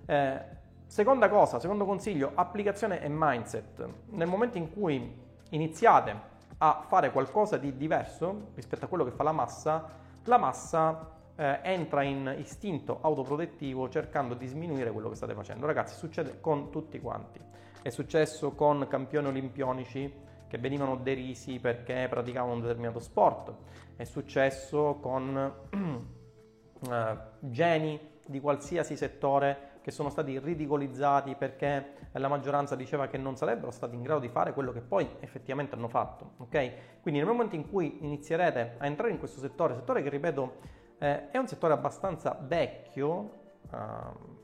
Eh, 0.06 0.60
Seconda 0.92 1.30
cosa, 1.30 1.58
secondo 1.58 1.86
consiglio, 1.86 2.34
applicazione 2.36 3.02
e 3.02 3.08
mindset. 3.08 3.88
Nel 4.08 4.28
momento 4.28 4.58
in 4.58 4.74
cui 4.74 5.24
iniziate 5.52 6.20
a 6.58 6.84
fare 6.86 7.12
qualcosa 7.12 7.56
di 7.56 7.78
diverso 7.78 8.50
rispetto 8.56 8.84
a 8.84 8.88
quello 8.90 9.06
che 9.06 9.12
fa 9.12 9.24
la 9.24 9.32
massa, 9.32 9.88
la 10.26 10.38
massa 10.38 11.12
eh, 11.42 11.60
entra 11.64 12.04
in 12.04 12.36
istinto 12.38 13.00
autoprotettivo 13.02 13.90
cercando 13.90 14.36
di 14.36 14.46
sminuire 14.46 14.92
quello 14.92 15.10
che 15.10 15.16
state 15.16 15.34
facendo. 15.34 15.66
Ragazzi, 15.66 15.96
succede 15.96 16.40
con 16.40 16.70
tutti 16.70 17.00
quanti. 17.00 17.40
È 17.82 17.90
successo 17.90 18.52
con 18.52 18.86
campioni 18.88 19.28
olimpionici 19.28 20.30
che 20.48 20.58
venivano 20.60 20.98
derisi 20.98 21.60
perché 21.60 22.06
praticavano 22.08 22.54
un 22.54 22.62
determinato 22.62 23.00
sport. 23.00 23.56
È 23.96 24.04
successo 24.04 25.00
con 25.02 25.52
eh, 26.92 27.18
geni 27.40 28.00
di 28.28 28.40
qualsiasi 28.40 28.96
settore 28.96 29.70
che 29.82 29.90
sono 29.90 30.10
stati 30.10 30.38
ridicolizzati 30.38 31.34
perché 31.34 32.10
la 32.12 32.28
maggioranza 32.28 32.76
diceva 32.76 33.08
che 33.08 33.18
non 33.18 33.36
sarebbero 33.36 33.72
stati 33.72 33.96
in 33.96 34.04
grado 34.04 34.20
di 34.20 34.30
fare 34.30 34.54
quello 34.54 34.72
che 34.72 34.82
poi 34.82 35.10
effettivamente 35.22 35.74
hanno 35.74 35.88
fatto. 35.88 36.34
Ok? 36.38 37.02
Quindi 37.02 37.20
nel 37.20 37.28
momento 37.28 37.56
in 37.56 37.68
cui 37.68 37.98
inizierete 38.02 38.76
a 38.78 38.86
entrare 38.86 39.10
in 39.10 39.18
questo 39.18 39.40
settore, 39.40 39.74
settore 39.74 40.04
che 40.04 40.10
ripeto 40.10 40.80
eh, 41.02 41.32
è 41.32 41.38
un 41.38 41.48
settore 41.48 41.74
abbastanza 41.74 42.38
vecchio 42.40 43.40
eh, 43.72 43.78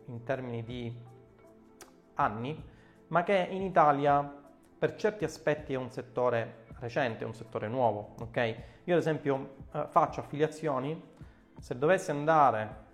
in 0.06 0.24
termini 0.24 0.64
di 0.64 0.92
anni, 2.16 2.64
ma 3.10 3.22
che 3.22 3.48
in 3.52 3.62
Italia 3.62 4.36
per 4.80 4.96
certi 4.96 5.24
aspetti 5.24 5.74
è 5.74 5.78
un 5.78 5.92
settore 5.92 6.66
recente, 6.80 7.26
un 7.26 7.36
settore 7.36 7.68
nuovo. 7.68 8.16
Ok? 8.22 8.56
Io 8.86 8.94
ad 8.96 9.00
esempio 9.00 9.56
eh, 9.72 9.86
faccio 9.90 10.22
affiliazioni, 10.22 11.00
se 11.60 11.78
dovessi 11.78 12.10
andare 12.10 12.86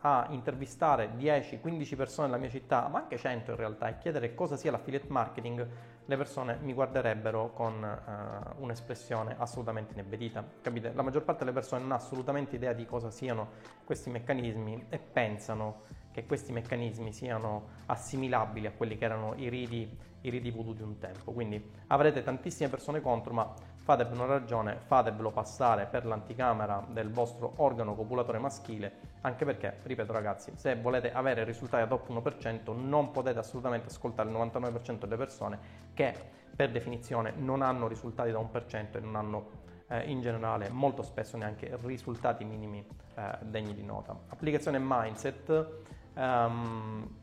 a 0.00 0.26
intervistare 0.30 1.10
10-15 1.16 1.96
persone 1.96 2.28
nella 2.28 2.38
mia 2.38 2.48
città, 2.48 2.88
ma 2.88 3.00
anche 3.00 3.16
100 3.16 3.50
in 3.50 3.56
realtà, 3.56 3.88
e 3.88 3.98
chiedere 3.98 4.34
cosa 4.34 4.56
sia 4.56 4.70
l'affiliate 4.70 5.06
marketing, 5.08 5.68
le 6.10 6.16
persone 6.16 6.58
mi 6.62 6.72
guarderebbero 6.72 7.52
con 7.52 7.80
uh, 7.80 8.60
un'espressione 8.60 9.36
assolutamente 9.38 9.92
inebetita. 9.92 10.44
Capite? 10.60 10.92
La 10.92 11.02
maggior 11.02 11.22
parte 11.22 11.44
delle 11.44 11.54
persone 11.54 11.82
non 11.82 11.92
ha 11.92 11.94
assolutamente 11.94 12.56
idea 12.56 12.72
di 12.72 12.84
cosa 12.84 13.12
siano 13.12 13.50
questi 13.84 14.10
meccanismi 14.10 14.86
e 14.88 14.98
pensano 14.98 15.82
che 16.10 16.26
questi 16.26 16.50
meccanismi 16.50 17.12
siano 17.12 17.68
assimilabili 17.86 18.66
a 18.66 18.72
quelli 18.72 18.98
che 18.98 19.04
erano 19.04 19.34
i 19.36 19.48
riti, 19.48 19.96
i 20.22 20.30
riti 20.30 20.50
voodoo 20.50 20.72
di 20.72 20.82
un 20.82 20.98
tempo. 20.98 21.30
Quindi 21.30 21.64
avrete 21.86 22.24
tantissime 22.24 22.68
persone 22.68 23.00
contro, 23.00 23.32
ma 23.32 23.54
fatevene 23.90 24.22
una 24.22 24.32
ragione, 24.34 24.76
fatevelo 24.86 25.32
passare 25.32 25.86
per 25.86 26.06
l'anticamera 26.06 26.86
del 26.90 27.10
vostro 27.10 27.54
organo 27.56 27.96
copulatore 27.96 28.38
maschile, 28.38 28.92
anche 29.22 29.44
perché, 29.44 29.78
ripeto 29.82 30.12
ragazzi, 30.12 30.52
se 30.54 30.76
volete 30.76 31.12
avere 31.12 31.42
risultati 31.42 31.88
top 31.88 32.08
1%, 32.08 32.72
non 32.72 33.10
potete 33.10 33.40
assolutamente 33.40 33.88
ascoltare 33.88 34.30
il 34.30 34.36
99% 34.36 34.98
delle 35.00 35.16
persone 35.16 35.58
che 35.92 36.14
per 36.54 36.70
definizione 36.70 37.32
non 37.36 37.62
hanno 37.62 37.88
risultati 37.88 38.30
da 38.30 38.38
1% 38.38 38.96
e 38.96 39.00
non 39.00 39.16
hanno 39.16 39.50
eh, 39.88 40.08
in 40.08 40.20
generale 40.20 40.68
molto 40.68 41.02
spesso 41.02 41.36
neanche 41.36 41.76
risultati 41.82 42.44
minimi 42.44 42.86
eh, 43.16 43.38
degni 43.40 43.74
di 43.74 43.82
nota. 43.82 44.16
Applicazione 44.28 44.78
mindset. 44.80 45.68
Um, 46.14 47.18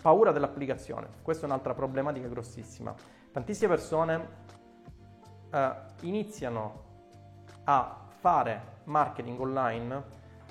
paura 0.00 0.30
dell'applicazione, 0.30 1.08
questa 1.22 1.44
è 1.44 1.46
un'altra 1.46 1.74
problematica 1.74 2.28
grossissima. 2.28 2.94
Tantissime 3.32 3.68
persone 3.68 4.42
uh, 5.54 6.06
iniziano 6.06 6.82
a 7.64 7.96
fare 8.20 8.72
marketing 8.84 9.40
online, 9.40 10.02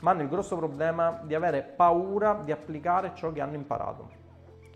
ma 0.02 0.12
hanno 0.12 0.22
il 0.22 0.30
grosso 0.30 0.56
problema 0.56 1.20
di 1.24 1.36
avere 1.36 1.62
paura 1.62 2.42
di 2.44 2.52
applicare 2.52 3.12
ciò 3.14 3.32
che 3.32 3.42
hanno 3.42 3.56
imparato. 3.56 4.22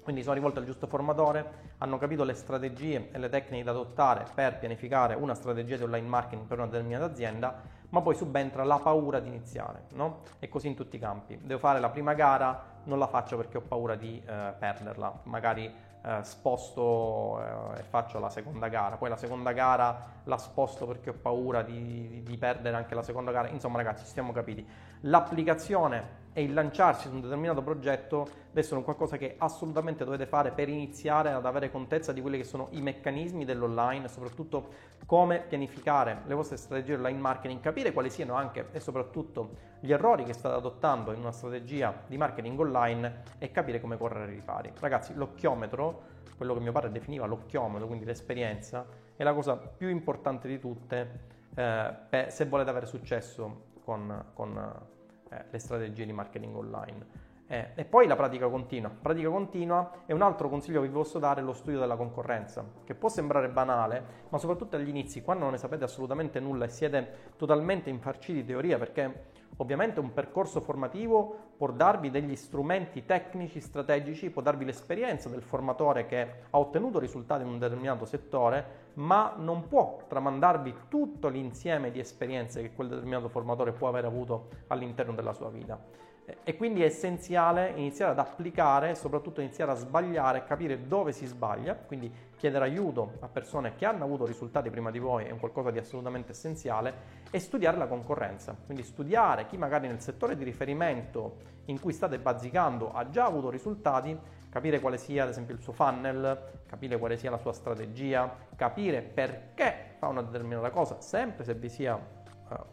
quindi 0.03 0.23
sono 0.23 0.35
rivolti 0.35 0.59
al 0.59 0.65
giusto 0.65 0.87
formatore, 0.87 1.65
hanno 1.79 1.97
capito 1.97 2.23
le 2.23 2.33
strategie 2.33 3.09
e 3.11 3.17
le 3.19 3.27
tecniche 3.27 3.65
da 3.65 3.71
adottare 3.71 4.25
per 4.33 4.57
pianificare 4.57 5.15
una 5.15 5.33
strategia 5.33 5.75
di 5.75 5.83
online 5.83 6.07
marketing 6.07 6.47
per 6.47 6.59
una 6.59 6.67
determinata 6.67 7.03
azienda, 7.03 7.61
ma 7.89 8.01
poi 8.01 8.15
subentra 8.15 8.63
la 8.63 8.79
paura 8.79 9.19
di 9.19 9.27
iniziare, 9.27 9.87
no? 9.89 10.21
E 10.39 10.47
così 10.47 10.67
in 10.67 10.75
tutti 10.75 10.95
i 10.95 10.99
campi. 10.99 11.37
Devo 11.43 11.59
fare 11.59 11.81
la 11.81 11.89
prima 11.89 12.13
gara, 12.13 12.79
non 12.85 12.99
la 12.99 13.07
faccio 13.07 13.35
perché 13.35 13.57
ho 13.57 13.61
paura 13.61 13.95
di 13.95 14.23
eh, 14.25 14.53
perderla, 14.57 15.19
magari 15.23 15.73
eh, 16.07 16.23
sposto 16.23 17.41
eh, 17.75 17.79
e 17.79 17.83
faccio 17.83 18.17
la 18.19 18.29
seconda 18.29 18.69
gara, 18.69 18.95
poi 18.95 19.09
la 19.09 19.17
seconda 19.17 19.51
gara 19.51 20.05
la 20.23 20.37
sposto 20.37 20.85
perché 20.85 21.09
ho 21.09 21.13
paura 21.13 21.63
di, 21.63 22.07
di, 22.07 22.23
di 22.23 22.37
perdere 22.37 22.77
anche 22.77 22.95
la 22.95 23.03
seconda 23.03 23.31
gara, 23.31 23.49
insomma 23.49 23.75
ragazzi 23.77 24.05
ci 24.05 24.11
siamo 24.11 24.31
capiti. 24.31 24.65
L'applicazione 25.01 26.25
e 26.37 26.43
il 26.43 26.53
lanciarsi 26.53 27.07
su 27.07 27.15
un 27.15 27.21
determinato 27.21 27.63
progetto 27.63 28.29
deve 28.49 28.59
essere 28.59 28.83
qualcosa 28.83 29.17
che 29.17 29.37
assolutamente 29.39 30.03
dovete 30.03 30.27
fare 30.27 30.51
per 30.51 30.69
iniziare 30.69 31.31
ad 31.31 31.47
avere 31.47 31.71
contezza 31.71 32.13
di 32.13 32.21
quelli 32.21 32.37
che 32.37 32.43
sono 32.43 32.67
i 32.73 32.81
meccanismi 32.81 33.43
dell'online 33.43 34.07
soprattutto 34.07 34.69
come 35.07 35.39
pianificare 35.39 36.21
le 36.27 36.35
vostre 36.35 36.57
strategie 36.57 36.93
online 36.93 37.17
marketing, 37.17 37.59
capire 37.59 37.91
quali 37.91 38.11
siano 38.11 38.35
anche 38.35 38.67
e 38.71 38.79
soprattutto 38.79 39.49
gli 39.79 39.91
errori 39.91 40.25
che 40.25 40.33
state 40.33 40.53
adottando 40.53 41.11
in 41.11 41.21
una 41.21 41.31
strategia 41.31 42.03
di 42.05 42.17
marketing 42.17 42.59
online 42.59 43.23
e 43.39 43.49
capire 43.49 43.81
come 43.81 43.97
correre 43.97 44.25
ai 44.25 44.35
ripari. 44.35 44.71
Ragazzi, 44.79 45.15
l'occhiometro, 45.15 46.01
quello 46.37 46.53
che 46.53 46.59
mio 46.59 46.71
padre 46.71 46.91
definiva 46.91 47.25
l'occhiometro, 47.25 47.87
quindi 47.87 48.05
l'esperienza, 48.05 48.85
è 49.15 49.23
la 49.23 49.33
cosa 49.33 49.57
più 49.57 49.89
importante 49.89 50.47
di 50.47 50.59
tutte 50.59 51.19
eh, 51.55 51.95
per, 52.07 52.31
se 52.31 52.45
volete 52.45 52.69
avere 52.69 52.85
successo 52.85 53.69
con, 53.83 54.25
con 54.35 54.95
eh, 55.29 55.45
le 55.49 55.59
strategie 55.59 56.05
di 56.05 56.13
marketing 56.13 56.55
online. 56.55 57.25
Eh, 57.49 57.69
e 57.75 57.85
poi 57.85 58.07
la 58.07 58.15
pratica 58.17 58.49
continua. 58.49 58.89
Pratica 58.89 59.29
continua 59.29 60.03
è 60.05 60.11
un 60.11 60.21
altro 60.21 60.49
consiglio 60.49 60.81
che 60.81 60.87
vi 60.87 60.93
posso 60.93 61.17
dare, 61.17 61.41
lo 61.41 61.53
studio 61.53 61.79
della 61.79 61.95
concorrenza, 61.95 62.65
che 62.83 62.93
può 62.93 63.07
sembrare 63.07 63.47
banale, 63.49 64.03
ma 64.29 64.37
soprattutto 64.37 64.75
agli 64.75 64.89
inizi, 64.89 65.21
quando 65.21 65.43
non 65.43 65.53
ne 65.53 65.57
sapete 65.57 65.85
assolutamente 65.85 66.41
nulla 66.41 66.65
e 66.65 66.69
siete 66.69 67.31
totalmente 67.37 67.89
infarciti 67.89 68.41
di 68.41 68.45
teoria, 68.45 68.77
perché 68.77 69.29
ovviamente 69.57 69.99
un 69.99 70.13
percorso 70.13 70.61
formativo 70.61 71.53
può 71.57 71.71
darvi 71.71 72.11
degli 72.11 72.35
strumenti 72.35 73.05
tecnici, 73.05 73.59
strategici, 73.59 74.29
può 74.29 74.41
darvi 74.41 74.65
l'esperienza 74.65 75.29
del 75.29 75.41
formatore 75.41 76.05
che 76.05 76.21
ha 76.49 76.59
ottenuto 76.59 76.99
risultati 76.99 77.43
in 77.43 77.49
un 77.49 77.57
determinato 77.57 78.05
settore, 78.05 78.91
ma 78.95 79.33
non 79.37 79.67
può 79.67 79.99
tramandarvi 80.07 80.75
tutto 80.89 81.27
l'insieme 81.27 81.91
di 81.91 81.99
esperienze 81.99 82.61
che 82.61 82.73
quel 82.73 82.89
determinato 82.89 83.29
formatore 83.29 83.71
può 83.71 83.87
aver 83.87 84.05
avuto 84.05 84.49
all'interno 84.67 85.13
della 85.13 85.33
sua 85.33 85.49
vita. 85.49 86.06
E 86.43 86.57
quindi 86.57 86.81
è 86.81 86.85
essenziale 86.85 87.71
iniziare 87.75 88.11
ad 88.11 88.19
applicare, 88.19 88.95
soprattutto 88.95 89.39
iniziare 89.39 89.71
a 89.71 89.75
sbagliare, 89.75 90.43
capire 90.43 90.85
dove 90.85 91.13
si 91.13 91.25
sbaglia, 91.25 91.73
quindi 91.75 92.11
chiedere 92.35 92.65
aiuto 92.65 93.13
a 93.21 93.29
persone 93.29 93.75
che 93.75 93.85
hanno 93.85 94.03
avuto 94.03 94.25
risultati 94.25 94.69
prima 94.69 94.91
di 94.91 94.99
voi 94.99 95.23
è 95.23 95.31
un 95.31 95.39
qualcosa 95.39 95.71
di 95.71 95.79
assolutamente 95.79 96.33
essenziale 96.33 96.93
e 97.31 97.39
studiare 97.39 97.77
la 97.77 97.87
concorrenza, 97.87 98.55
quindi 98.65 98.83
studiare 98.83 99.47
chi 99.47 99.57
magari 99.57 99.87
nel 99.87 100.01
settore 100.01 100.35
di 100.35 100.43
riferimento 100.43 101.55
in 101.65 101.79
cui 101.79 101.93
state 101.93 102.19
bazzicando 102.19 102.91
ha 102.91 103.09
già 103.09 103.25
avuto 103.25 103.49
risultati, 103.49 104.17
capire 104.49 104.81
quale 104.81 104.97
sia 104.97 105.23
ad 105.23 105.29
esempio 105.29 105.55
il 105.55 105.61
suo 105.61 105.71
funnel, 105.71 106.61
capire 106.67 106.97
quale 106.97 107.15
sia 107.15 107.29
la 107.29 107.37
sua 107.37 107.53
strategia, 107.53 108.33
capire 108.55 109.01
perché 109.01 109.95
fa 109.97 110.07
una 110.07 110.21
determinata 110.21 110.71
cosa, 110.71 110.99
sempre 110.99 111.45
se 111.45 111.53
vi 111.53 111.69
sia 111.69 112.15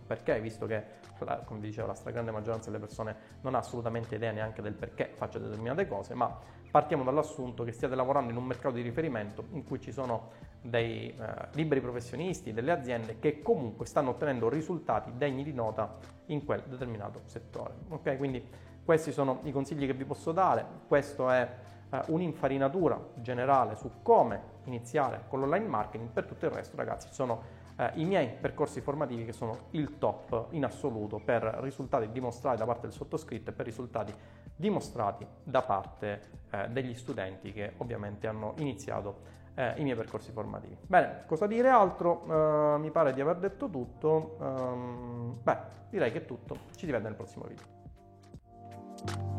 perché, 0.06 0.40
visto 0.40 0.66
che 0.66 1.02
come 1.44 1.60
dicevo 1.60 1.86
la 1.86 1.94
stragrande 1.94 2.30
maggioranza 2.30 2.70
delle 2.70 2.80
persone 2.80 3.16
non 3.42 3.54
ha 3.54 3.58
assolutamente 3.58 4.16
idea 4.16 4.32
neanche 4.32 4.62
del 4.62 4.74
perché 4.74 5.10
faccia 5.14 5.38
determinate 5.38 5.86
cose, 5.86 6.14
ma 6.14 6.36
partiamo 6.70 7.04
dall'assunto 7.04 7.62
che 7.62 7.72
stiate 7.72 7.94
lavorando 7.94 8.30
in 8.30 8.36
un 8.36 8.44
mercato 8.44 8.74
di 8.74 8.82
riferimento 8.82 9.44
in 9.52 9.64
cui 9.64 9.80
ci 9.80 9.92
sono 9.92 10.30
dei 10.60 11.08
eh, 11.08 11.16
liberi 11.52 11.80
professionisti, 11.80 12.52
delle 12.52 12.72
aziende 12.72 13.18
che 13.18 13.42
comunque 13.42 13.86
stanno 13.86 14.10
ottenendo 14.10 14.48
risultati 14.48 15.12
degni 15.16 15.44
di 15.44 15.52
nota 15.52 15.96
in 16.26 16.44
quel 16.44 16.62
determinato 16.66 17.20
settore. 17.26 17.74
Ok, 17.88 18.16
quindi 18.16 18.44
questi 18.84 19.12
sono 19.12 19.40
i 19.44 19.52
consigli 19.52 19.86
che 19.86 19.94
vi 19.94 20.04
posso 20.04 20.32
dare, 20.32 20.66
questo 20.88 21.30
è 21.30 21.48
eh, 21.90 22.02
un'infarinatura 22.08 23.00
generale 23.14 23.76
su 23.76 23.90
come 24.02 24.52
iniziare 24.64 25.24
con 25.28 25.40
l'online 25.40 25.66
marketing, 25.66 26.10
per 26.10 26.24
tutto 26.24 26.46
il 26.46 26.50
resto 26.50 26.76
ragazzi 26.76 27.08
sono 27.12 27.62
eh, 27.76 27.90
i 27.94 28.04
miei 28.04 28.28
percorsi 28.28 28.80
formativi 28.80 29.24
che 29.24 29.32
sono 29.32 29.66
il 29.70 29.98
top 29.98 30.48
in 30.50 30.64
assoluto 30.64 31.20
per 31.24 31.42
risultati 31.60 32.10
dimostrati 32.10 32.58
da 32.58 32.64
parte 32.64 32.82
del 32.82 32.92
sottoscritto 32.92 33.50
e 33.50 33.52
per 33.52 33.66
risultati 33.66 34.14
dimostrati 34.56 35.26
da 35.42 35.62
parte 35.62 36.20
eh, 36.50 36.68
degli 36.68 36.94
studenti 36.94 37.52
che 37.52 37.72
ovviamente 37.78 38.26
hanno 38.26 38.54
iniziato 38.58 39.42
eh, 39.54 39.74
i 39.76 39.82
miei 39.82 39.96
percorsi 39.96 40.32
formativi. 40.32 40.76
Bene, 40.86 41.22
cosa 41.26 41.46
dire 41.46 41.68
altro? 41.68 42.24
Uh, 42.24 42.78
mi 42.78 42.90
pare 42.90 43.12
di 43.12 43.20
aver 43.20 43.36
detto 43.36 43.70
tutto. 43.70 44.36
Um, 44.40 45.38
beh, 45.42 45.58
direi 45.90 46.10
che 46.10 46.18
è 46.18 46.24
tutto. 46.24 46.56
Ci 46.74 46.86
si 46.86 46.92
vede 46.92 47.04
nel 47.04 47.14
prossimo 47.14 47.46
video. 47.46 49.33